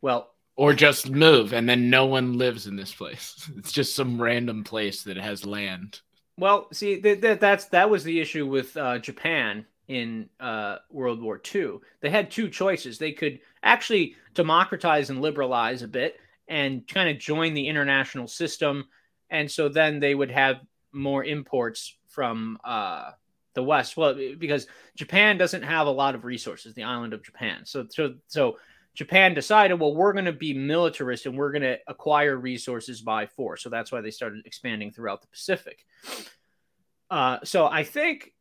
[0.00, 3.48] Well, or just move and then no one lives in this place.
[3.58, 6.00] It's just some random place that has land.
[6.36, 11.20] Well, see, th- th- that's that was the issue with uh, Japan in uh, World
[11.20, 11.78] War II.
[12.00, 12.98] They had two choices.
[12.98, 18.84] They could actually democratize and liberalize a bit and kind of join the international system,
[19.30, 20.60] and so then they would have
[20.92, 23.10] more imports from uh,
[23.54, 23.96] the West.
[23.96, 27.64] Well, because Japan doesn't have a lot of resources, the island of Japan.
[27.64, 28.58] So, so, so
[28.94, 33.26] Japan decided, well, we're going to be militarist and we're going to acquire resources by
[33.26, 33.62] force.
[33.62, 35.84] So that's why they started expanding throughout the Pacific.
[37.10, 38.32] Uh, so I think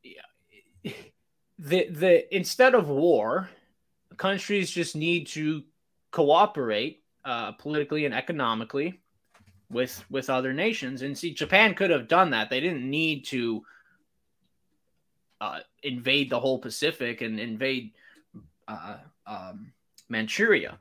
[1.59, 3.49] the the instead of war,
[4.17, 5.63] countries just need to
[6.11, 8.99] cooperate uh, politically and economically
[9.69, 11.01] with with other nations.
[11.01, 12.49] And see, Japan could have done that.
[12.49, 13.63] They didn't need to
[15.41, 17.91] uh, invade the whole Pacific and invade.
[18.67, 19.71] Uh, um,
[20.09, 20.79] Manchuria.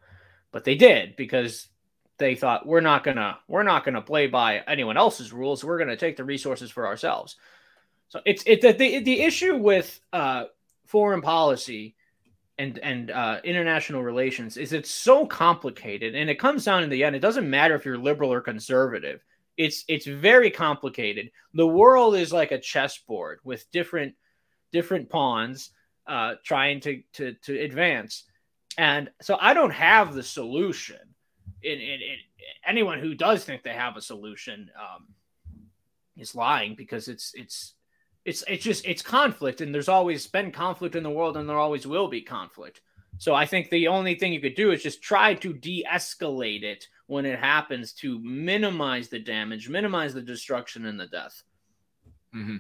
[0.53, 1.69] But they did because
[2.19, 5.65] they thought we're not gonna we're not gonna play by anyone else's rules.
[5.65, 7.37] We're gonna take the resources for ourselves.
[8.09, 10.45] So it's the the, the issue with uh,
[10.87, 11.95] foreign policy
[12.59, 17.05] and and uh, international relations is it's so complicated, and it comes down in the
[17.05, 17.15] end.
[17.15, 19.23] It doesn't matter if you're liberal or conservative.
[19.57, 21.31] It's it's very complicated.
[21.55, 24.15] The world is like a chessboard with different
[24.73, 25.71] different pawns
[26.07, 28.25] uh, trying to to to advance.
[28.79, 30.99] And so I don't have the solution.
[31.63, 32.17] In, in, in
[32.67, 35.09] anyone who does think they have a solution um,
[36.17, 37.75] is lying because it's it's
[38.27, 41.59] it's it's just it's conflict and there's always been conflict in the world and there
[41.59, 42.81] always will be conflict.
[43.19, 46.87] So I think the only thing you could do is just try to de-escalate it
[47.07, 51.43] when it happens to minimize the damage, minimize the destruction and the death.
[52.35, 52.57] Mm-hmm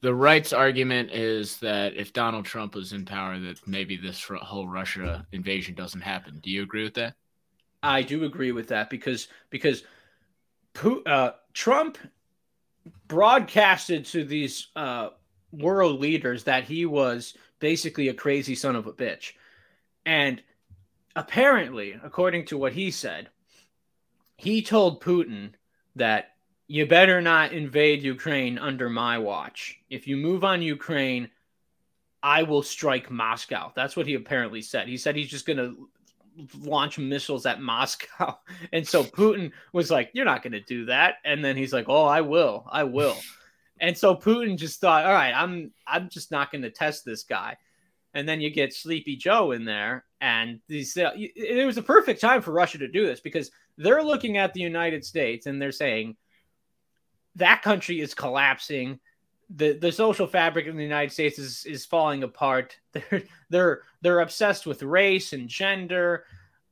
[0.00, 4.68] the right's argument is that if Donald Trump was in power, that maybe this whole
[4.68, 6.40] Russia invasion doesn't happen.
[6.42, 7.14] Do you agree with that?
[7.82, 9.82] I do agree with that because because
[11.06, 11.98] uh, Trump
[13.06, 15.10] broadcasted to these uh,
[15.52, 19.32] world leaders that he was basically a crazy son of a bitch,
[20.06, 20.42] and
[21.16, 23.28] apparently, according to what he said,
[24.36, 25.50] he told Putin
[25.96, 26.30] that
[26.68, 29.80] you better not invade Ukraine under my watch.
[29.90, 31.30] If you move on Ukraine,
[32.22, 33.72] I will strike Moscow.
[33.74, 34.86] That's what he apparently said.
[34.86, 35.88] He said he's just going to
[36.60, 38.38] launch missiles at Moscow.
[38.72, 41.16] And so Putin was like, You're not going to do that.
[41.24, 42.66] And then he's like, Oh, I will.
[42.70, 43.16] I will.
[43.80, 47.24] and so Putin just thought, All right, I'm I'm just not going to test this
[47.24, 47.56] guy.
[48.14, 50.04] And then you get Sleepy Joe in there.
[50.20, 54.02] And these, uh, it was a perfect time for Russia to do this because they're
[54.02, 56.16] looking at the United States and they're saying,
[57.38, 58.98] that country is collapsing.
[59.50, 62.78] The the social fabric in the United States is is falling apart.
[62.92, 66.24] They're they're they're obsessed with race and gender.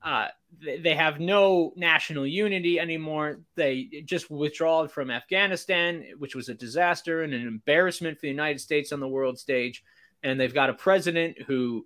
[0.03, 0.29] Uh,
[0.61, 3.41] they have no national unity anymore.
[3.57, 8.61] They just withdrawed from Afghanistan, which was a disaster and an embarrassment for the United
[8.61, 9.83] States on the world stage.
[10.23, 11.85] And they've got a president who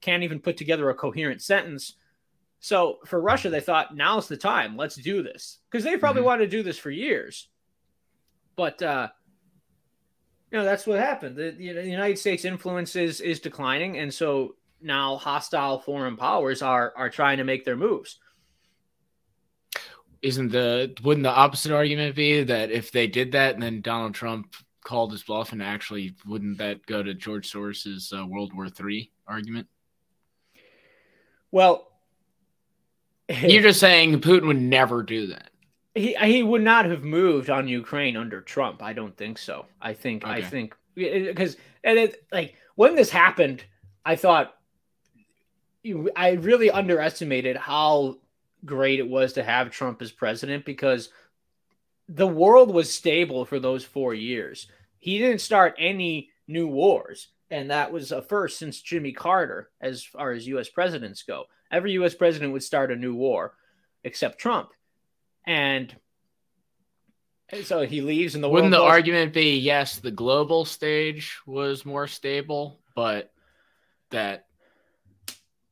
[0.00, 1.96] can't even put together a coherent sentence.
[2.60, 4.76] So for Russia, they thought now's the time.
[4.76, 6.26] Let's do this because they probably mm-hmm.
[6.26, 7.48] wanted to do this for years.
[8.56, 9.08] But uh,
[10.50, 11.36] you know that's what happened.
[11.36, 16.92] The, the United States influence is is declining, and so now hostile foreign powers are
[16.96, 18.18] are trying to make their moves.
[20.22, 24.14] Isn't the wouldn't the opposite argument be that if they did that and then Donald
[24.14, 28.66] Trump called his bluff and actually wouldn't that go to George Soros's uh, World War
[28.66, 29.68] III argument?
[31.50, 31.88] Well,
[33.28, 35.50] you're just saying Putin would never do that.
[35.98, 38.82] He he would not have moved on Ukraine under Trump.
[38.82, 39.66] I don't think so.
[39.82, 40.32] I think okay.
[40.32, 43.64] I think because and it like when this happened,
[44.04, 44.54] I thought
[46.16, 48.18] I really underestimated how
[48.64, 51.10] great it was to have Trump as president because
[52.08, 54.68] the world was stable for those four years.
[54.98, 60.04] He didn't start any new wars, and that was a first since Jimmy Carter, as
[60.04, 60.68] far as U.S.
[60.68, 61.44] presidents go.
[61.70, 62.14] Every U.S.
[62.14, 63.54] president would start a new war,
[64.04, 64.70] except Trump,
[65.48, 65.94] and
[67.62, 72.06] so he leaves, and the wouldn't the argument be yes, the global stage was more
[72.06, 73.32] stable, but
[74.10, 74.46] that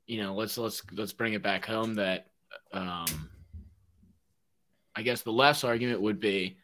[0.06, 2.28] you know, let's let's let's bring it back home that
[2.72, 3.06] um,
[4.94, 6.56] I guess the left's argument would be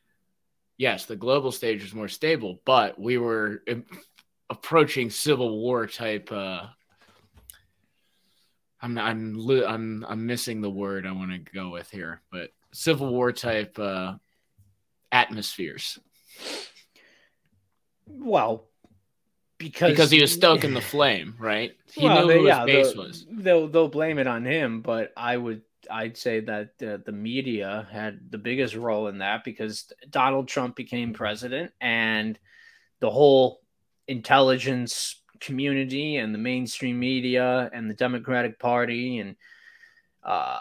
[0.79, 3.63] yes, the global stage was more stable, but we were
[4.49, 6.31] approaching civil war type.
[6.33, 6.67] Uh,
[8.81, 13.13] I'm I'm I'm I'm missing the word I want to go with here, but civil
[13.13, 14.15] war type uh,
[15.11, 15.99] atmospheres.
[18.07, 18.69] Well,
[19.59, 21.73] because because he was stoking the flame, right?
[21.93, 23.27] He well, knew who yeah, his base was.
[23.31, 27.87] They'll they'll blame it on him, but I would I'd say that uh, the media
[27.91, 32.39] had the biggest role in that because Donald Trump became president and
[33.01, 33.61] the whole
[34.09, 39.37] intelligence community and the mainstream media and the Democratic Party and
[40.23, 40.61] uh,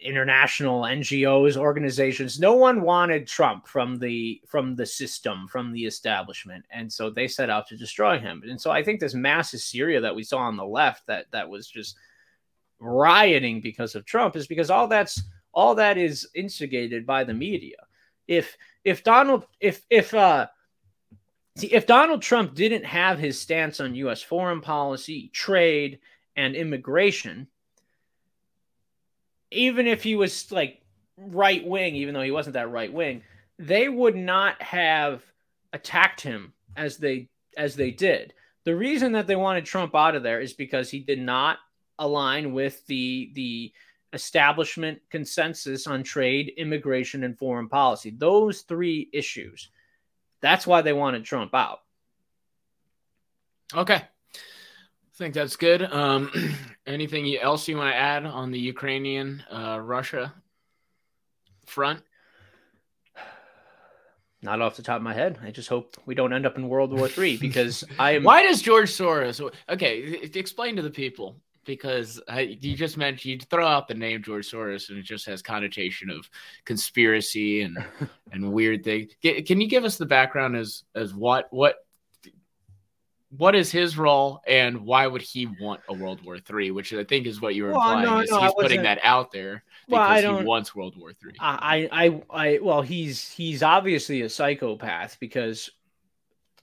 [0.00, 2.40] international NGOs, organizations.
[2.40, 7.28] No one wanted Trump from the from the system, from the establishment, and so they
[7.28, 8.42] set out to destroy him.
[8.48, 11.48] And so I think this mass hysteria that we saw on the left that that
[11.48, 11.96] was just
[12.78, 15.22] rioting because of Trump is because all that's
[15.52, 17.76] all that is instigated by the media.
[18.26, 20.46] If if Donald if if uh
[21.56, 25.98] see if Donald Trump didn't have his stance on US foreign policy, trade,
[26.36, 27.48] and immigration,
[29.50, 30.80] even if he was like
[31.16, 33.22] right wing, even though he wasn't that right wing,
[33.58, 35.22] they would not have
[35.72, 38.32] attacked him as they as they did.
[38.64, 41.58] The reason that they wanted Trump out of there is because he did not
[41.98, 43.72] align with the the
[44.12, 48.10] establishment consensus on trade, immigration, and foreign policy.
[48.10, 49.70] Those three issues.
[50.40, 51.80] That's why they wanted Trump out.
[53.74, 54.02] Okay
[55.20, 55.82] think that's good.
[55.82, 56.32] Um,
[56.86, 60.34] anything else you want to add on the Ukrainian uh, Russia
[61.66, 62.02] front?
[64.42, 65.38] Not off the top of my head.
[65.44, 68.24] I just hope we don't end up in World War Three because I am.
[68.24, 69.40] Why does George Soros?
[69.68, 74.22] Okay, explain to the people because I, you just mentioned you throw out the name
[74.22, 76.28] George Soros and it just has connotation of
[76.64, 77.76] conspiracy and
[78.32, 79.08] and weird thing.
[79.22, 81.76] Can you give us the background as as what what
[83.36, 86.70] what is his role and why would he want a World War Three?
[86.70, 88.04] Which I think is what you were well, implying.
[88.04, 90.96] No, is no, he's putting that out there because well, I don't, he wants World
[90.96, 91.34] War Three.
[91.38, 95.70] I, I, I, well, he's he's obviously a psychopath because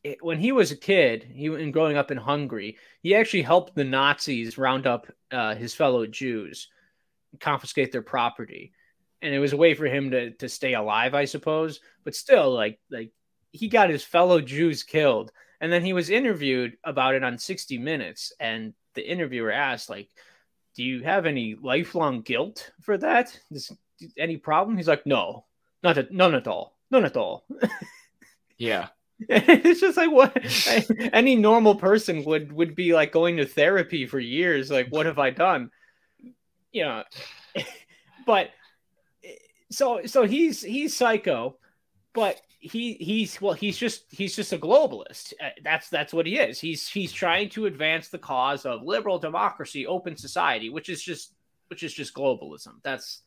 [0.04, 3.74] it, when he was a kid, he and growing up in Hungary, he actually helped
[3.76, 6.68] the Nazis round up uh, his fellow Jews,
[7.40, 8.74] confiscate their property,
[9.22, 11.80] and it was a way for him to to stay alive, I suppose.
[12.04, 13.12] But still, like like
[13.54, 17.78] he got his fellow Jews killed and then he was interviewed about it on 60
[17.78, 20.10] Minutes, and the interviewer asked, like,
[20.76, 23.38] do you have any lifelong guilt for that?
[23.52, 23.72] Is,
[24.18, 24.78] any problem?
[24.78, 25.46] He's like, no,
[25.84, 27.46] not a, none at all, none at all.
[28.58, 28.90] yeah.
[29.30, 30.38] it's just like what
[31.14, 34.70] any normal person would would be like going to therapy for years.
[34.70, 35.72] Like, what have I done?
[36.72, 37.04] You know,
[38.28, 38.52] but
[39.24, 39.34] eh,
[39.72, 41.58] so so he's he's psycho,
[42.14, 46.38] but he he's well he's just he's just a globalist uh, that's that's what he
[46.38, 51.02] is he's he's trying to advance the cause of liberal democracy open society which is
[51.02, 51.36] just
[51.68, 53.22] which is just globalism that's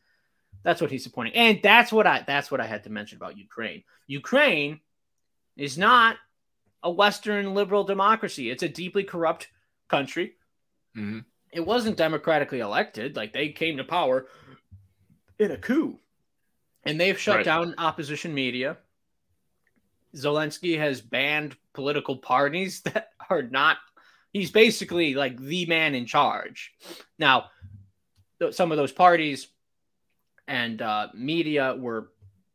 [0.64, 3.36] that's what he's supporting and that's what i that's what i had to mention about
[3.38, 4.80] ukraine ukraine
[5.56, 6.16] is not
[6.82, 8.50] a Western liberal democracy.
[8.50, 9.48] It's a deeply corrupt
[9.88, 10.36] country.
[10.96, 11.26] Mhm.
[11.52, 13.16] It wasn't democratically elected.
[13.16, 14.26] Like they came to power
[15.38, 15.98] in a coup.
[16.84, 17.44] And they've shut Right.
[17.44, 18.78] down opposition media.
[20.14, 23.78] Zelensky has banned political parties that are not,
[24.32, 26.72] he's basically like the man in charge.
[27.18, 27.46] Now,
[28.40, 29.48] th- some of those parties
[30.48, 32.10] and uh, media were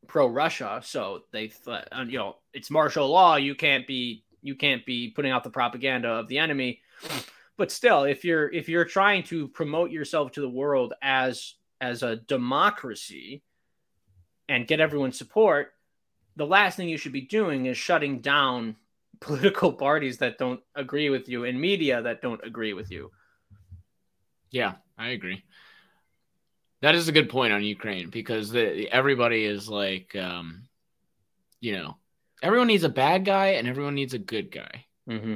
[0.08, 3.38] pro Russia, so they, th- uh, you know, it's martial law.
[3.38, 6.82] You can't be, you can't be putting out the propaganda of the enemy.
[7.58, 12.04] But still, if you're if you're trying to promote yourself to the world as as
[12.04, 13.44] a democracy
[14.50, 15.75] and get everyone's support,
[16.36, 18.76] the last thing you should be doing is shutting down
[19.22, 23.12] political parties that don't agree with you and media that don't agree with you.
[24.52, 25.44] Yeah, I agree.
[26.82, 30.68] That is a good point on Ukraine because the, everybody is like, um,
[31.60, 31.98] you know,
[32.44, 34.86] everyone needs a bad guy and everyone needs a good guy.
[35.10, 35.36] Mm-hmm.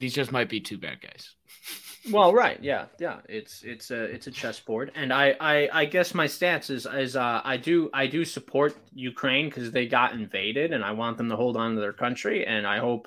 [0.00, 1.34] These just might be two bad guys.
[2.10, 3.20] Well, right, yeah, yeah.
[3.28, 7.14] It's it's a it's a chessboard, and I I, I guess my stance is is
[7.14, 11.28] uh, I do I do support Ukraine because they got invaded, and I want them
[11.28, 13.06] to hold on to their country, and I hope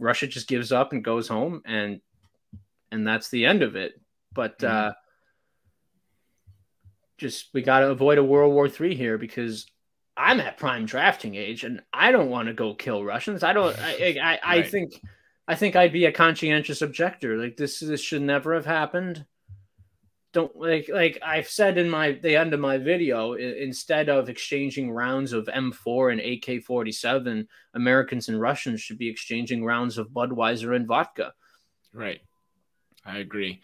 [0.00, 2.00] Russia just gives up and goes home, and
[2.90, 4.00] and that's the end of it.
[4.34, 4.94] But uh,
[7.18, 9.66] just we got to avoid a World War Three here because
[10.16, 13.44] I'm at prime drafting age, and I don't want to go kill Russians.
[13.44, 13.78] I don't.
[13.78, 14.66] I I, I, I Right.
[14.66, 15.00] think
[15.48, 17.38] I think I'd be a conscientious objector.
[17.38, 19.24] Like this, this should never have happened.
[20.34, 23.32] Don't like like I've said in my the end of my video.
[23.32, 29.96] Instead of exchanging rounds of M4 and AK-47, Americans and Russians should be exchanging rounds
[29.96, 31.32] of Budweiser and vodka.
[31.94, 32.20] Right.
[33.06, 33.62] I agree.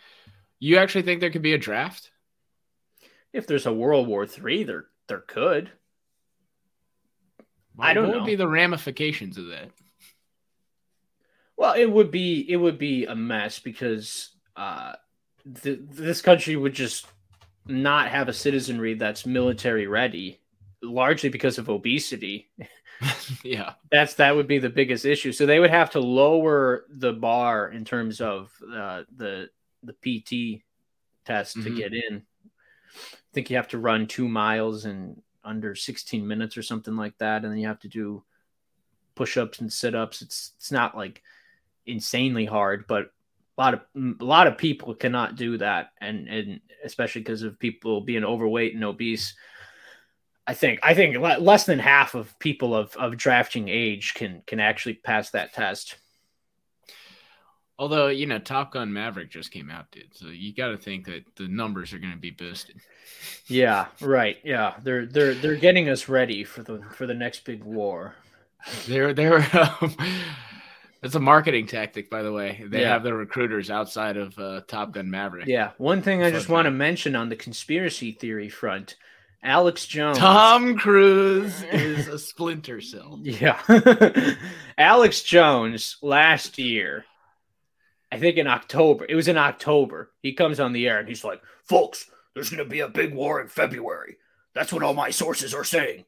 [0.59, 2.11] You actually think there could be a draft?
[3.35, 5.71] If there's a World War Three, there there could.
[7.79, 8.19] I don't what know.
[8.21, 9.71] would be the ramifications of that?
[11.57, 14.95] Well, it would be it would be a mess because uh,
[15.63, 17.07] th- this country would just
[17.67, 20.41] not have a citizenry that's military ready,
[20.83, 22.51] largely because of obesity.
[23.45, 23.75] yeah.
[23.91, 25.33] That's that would be the biggest issue.
[25.33, 29.49] So they would have to lower the bar in terms of uh, the
[29.83, 30.63] the PT
[31.25, 31.77] test to Mhm.
[31.77, 32.23] get in.
[32.97, 37.17] I think you have to run two miles in under 16 minutes or something like
[37.19, 38.25] that, and then you have to do
[39.15, 40.23] push-ups and sit-ups.
[40.23, 41.23] It's it's not like
[41.87, 43.11] insanely hard, but
[43.57, 43.81] a lot of
[44.21, 48.75] a lot of people cannot do that, and and especially because of people being overweight
[48.75, 49.35] and obese.
[50.47, 54.61] I think I think less than half of people of, of drafting age can can
[54.61, 55.97] actually pass that test.
[57.77, 60.15] Although, you know, Top Gun Maverick just came out, dude.
[60.15, 62.77] So you got to think that the numbers are going to be boosted.
[63.47, 64.37] Yeah, right.
[64.45, 68.15] Yeah, they're they're they're getting us ready for the for the next big war.
[68.87, 69.45] They're they're
[69.81, 69.97] um,
[71.05, 72.65] it's a marketing tactic, by the way.
[72.67, 72.89] They Yeah.
[72.89, 75.47] have their recruiters outside of uh, Top Gun Maverick.
[75.47, 78.97] Yeah, one thing I just want to mention on the conspiracy theory front,
[79.43, 80.19] Alex Jones.
[80.19, 83.21] Tom Cruise is a splinter cell.
[83.23, 83.61] Yeah.
[84.79, 87.05] Alex Jones last year,
[88.11, 91.25] I think in October, it was in October, he comes on the air and he's
[91.25, 94.17] like, folks, there's going to be a big war in February.
[94.55, 96.05] That's what all my sources are saying.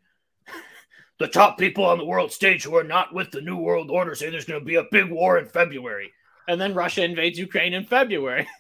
[1.18, 4.14] The top people on the world stage who are not with the New World Order
[4.14, 6.12] say there's going to be a big war in February.
[6.48, 8.46] And then Russia invades Ukraine in February.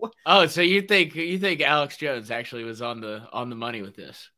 [0.00, 0.12] Like.
[0.26, 3.82] Oh, so you think you think Alex Jones actually was on the on the money
[3.82, 4.30] with this?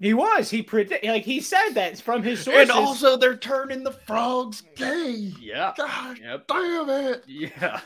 [0.00, 0.50] He was.
[0.50, 2.62] He predict like he said that from his sources.
[2.62, 5.32] And also, they're turning the frogs gay.
[5.40, 5.72] yeah.
[5.76, 6.46] God Yep.
[6.48, 7.24] damn it!
[7.26, 7.80] Yeah.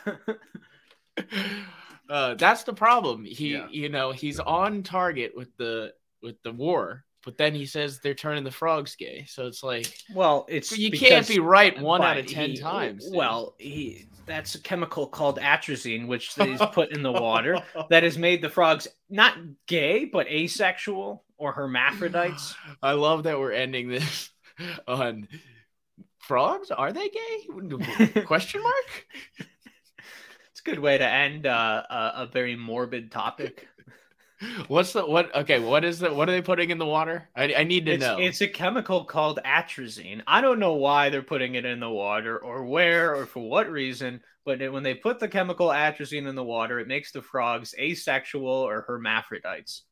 [2.09, 3.25] uh, that's the problem.
[3.25, 3.67] He, Yeah.
[3.71, 5.93] you know, he's on target with the
[6.23, 9.25] with the war, but then he says they're turning the frogs gay.
[9.29, 13.07] So it's like Well, it's you can't be right one out of ten he- times.
[13.07, 13.17] dude.
[13.17, 17.59] Well, he that's a chemical called atrazine, which is put in the water
[17.91, 22.55] that has made the frogs not gay but asexual or hermaphrodites.
[22.83, 24.31] I love that we're ending this
[24.89, 25.29] on
[26.19, 26.71] frogs.
[26.71, 28.21] Are they gay?
[28.25, 29.07] Question mark.
[29.39, 33.69] It's a good way to end uh, a, a very morbid topic.
[34.69, 35.35] What's the what?
[35.35, 37.29] Okay, what is the what are they putting in the water?
[37.37, 38.19] I, I need to It's, know.
[38.19, 40.23] it's a chemical called atrazine.
[40.27, 43.71] I don't know why they're putting it in the water or where or for what
[43.71, 47.23] reason, but it, when they put the chemical atrazine in the water, it makes the
[47.23, 49.83] frogs asexual or hermaphrodites.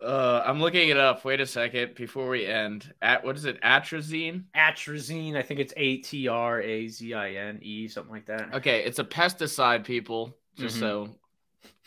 [0.00, 1.24] Uh, I'm looking it up.
[1.24, 2.94] Wait a second before we end.
[3.02, 3.60] At what is it?
[3.62, 4.44] Atrazine.
[4.56, 5.36] atrazine.
[5.36, 8.54] I think it's A T R A Z I N E, something like that.
[8.54, 10.36] Okay, it's a pesticide, people.
[10.56, 10.80] Just Mhm.
[10.80, 11.16] so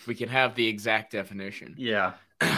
[0.07, 1.75] we can have the exact definition.
[1.77, 2.13] Yeah.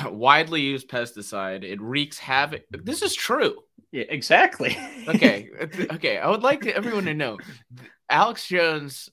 [0.05, 1.63] widely used pesticide.
[1.63, 2.63] It wreaks havoc.
[2.71, 3.55] This is true.
[3.91, 4.77] Yeah, exactly.
[5.07, 5.49] Okay,
[5.91, 6.17] okay.
[6.17, 7.37] I would like everyone to know,
[8.09, 9.09] Alex Jones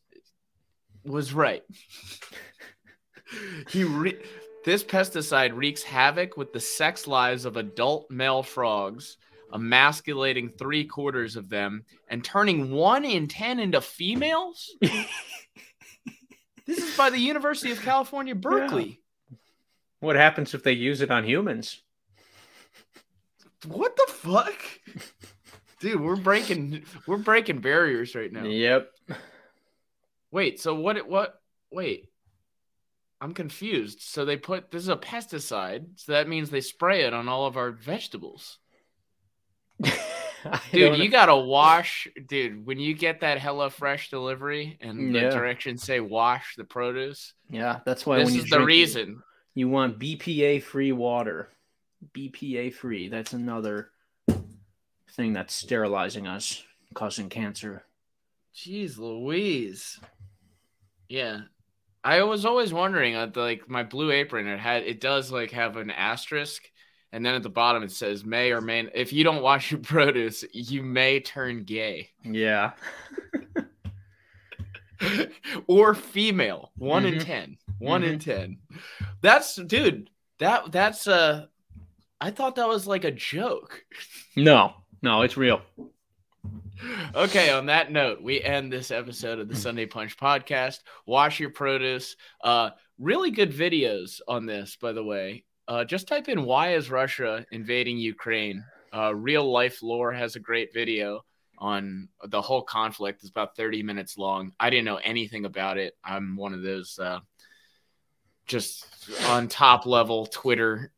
[1.05, 1.65] was right.
[3.69, 4.23] he re-
[4.65, 9.17] this pesticide wreaks havoc with the sex lives of adult male frogs,
[9.53, 14.71] emasculating three quarters of them and turning one in ten into females.
[16.71, 19.01] this is by the University of California, Berkeley.
[19.31, 19.37] Yeah.
[19.99, 21.83] What happens if they use it on humans?
[23.67, 24.55] What the fuck?
[25.81, 28.45] Dude, we're breaking we're breaking barriers right now.
[28.45, 28.91] Yep.
[30.31, 31.41] Wait, so what what
[31.71, 32.07] wait.
[33.23, 34.01] I'm confused.
[34.01, 37.47] So they put this is a pesticide, so that means they spray it on all
[37.47, 38.59] of our vegetables.
[40.73, 42.67] dude, you gotta wash, dude.
[42.67, 45.29] When you get that HelloFresh delivery and yeah.
[45.29, 48.19] the directions say wash the produce, yeah, that's why.
[48.19, 49.23] This is the reason
[49.55, 51.49] you want BPA free water.
[52.17, 53.09] BPA free.
[53.09, 53.91] That's another
[55.13, 56.65] thing that's sterilizing us,
[56.95, 57.85] causing cancer.
[58.55, 60.01] Jeez, Louise.
[61.09, 61.41] Yeah,
[62.03, 65.77] I was always wondering, uh, like my blue apron, it had it does like have
[65.77, 66.71] an asterisk,
[67.13, 68.89] and then at the bottom it says may or may.
[68.95, 72.11] If you don't wash your produce, you may turn gay.
[72.25, 72.73] Yeah.
[75.67, 76.73] or female.
[76.77, 77.21] One mm-hmm.
[77.21, 77.59] in ten.
[77.79, 78.13] One mm-hmm.
[78.13, 78.59] in ten.
[79.21, 80.11] That's dude.
[80.39, 81.47] That that's uh.
[82.23, 83.85] I thought that was like a joke.
[84.37, 85.61] No, no, it's real
[87.15, 90.79] okay, on that note, we end this episode of the Sunday Punch podcast.
[91.07, 92.17] Wash your produce.
[92.43, 95.45] Uh, really good videos on this, by the way.
[95.71, 100.41] Uh, just type in "Why is Russia invading Ukraine?" Uh, Real Life Lore has a
[100.41, 101.25] great video
[101.59, 103.21] on the whole conflict.
[103.21, 104.53] It's about 30 minutes long.
[104.59, 105.97] I didn't know anything about it.
[106.03, 107.21] I'm one of those uh,
[108.47, 108.85] just
[109.29, 110.91] on top level Twitter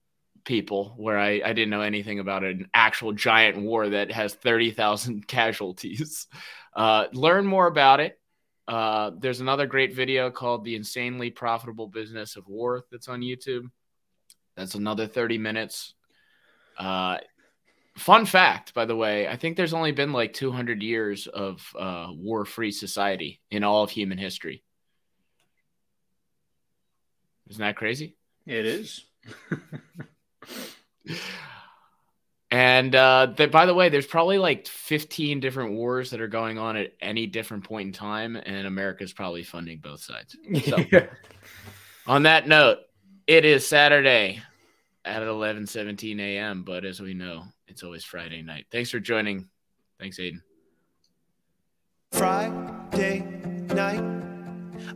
[0.45, 5.29] people where I, I didn't know anything about an actual giant war that has 30,000
[5.29, 6.29] casualties.
[6.75, 8.19] Uh, learn more about it.
[8.67, 13.67] Uh, there's another great video called The Insanely Profitable Business of War that's on YouTube.
[14.63, 15.95] That's another 30 minutes.
[16.79, 17.19] Uh,
[17.97, 22.07] fun fact, by the way, I think there's only been like 200 years of uh,
[22.11, 24.63] war free society in all of human history.
[27.51, 28.17] Isn't that crazy?
[28.47, 29.05] It is.
[32.53, 36.77] And uh, by the way, there's probably like 15 different wars that are going on
[36.77, 40.37] at any different point in time, and America's probably funding both sides.
[40.67, 41.07] So, yeah.
[42.07, 42.81] on that note,
[43.27, 44.43] it is Saturday
[45.05, 46.63] at 11:17 a.m.
[46.63, 48.67] But as we know, it's always Friday night.
[48.71, 49.49] Thanks for joining.
[49.99, 50.43] Thanks, Aidan.
[52.13, 53.21] Friday
[53.75, 54.05] night,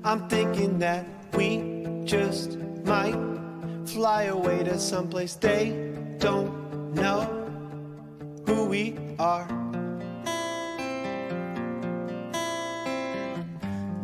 [0.04, 3.16] I'm thinking that we just might
[3.86, 7.22] fly away to someplace they don't know
[8.46, 9.65] who we are.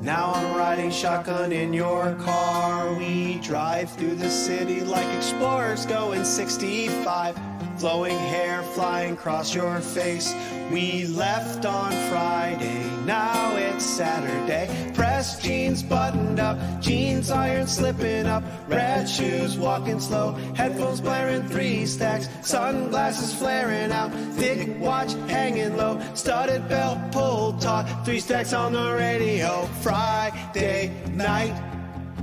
[0.03, 2.93] Now I'm riding shotgun in your car.
[2.93, 7.39] We drive through the city like explorers going 65.
[7.77, 10.35] Flowing hair flying across your face.
[10.73, 14.93] We left on Friday, now it's Saturday.
[14.95, 18.43] Pressed jeans buttoned up, jeans iron slipping up.
[18.69, 22.29] Red shoes walking slow, headphones blaring three stacks.
[22.43, 26.01] Sunglasses flaring out, thick watch hanging low.
[26.15, 29.67] Studded belt pulled taut, three stacks on the radio.
[29.81, 31.55] Friday night,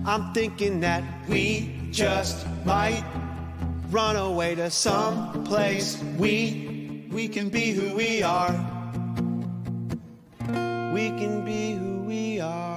[0.06, 3.04] I'm thinking that we just might
[3.90, 8.79] run away to some place we we can be who we are
[10.92, 12.69] we can be who we are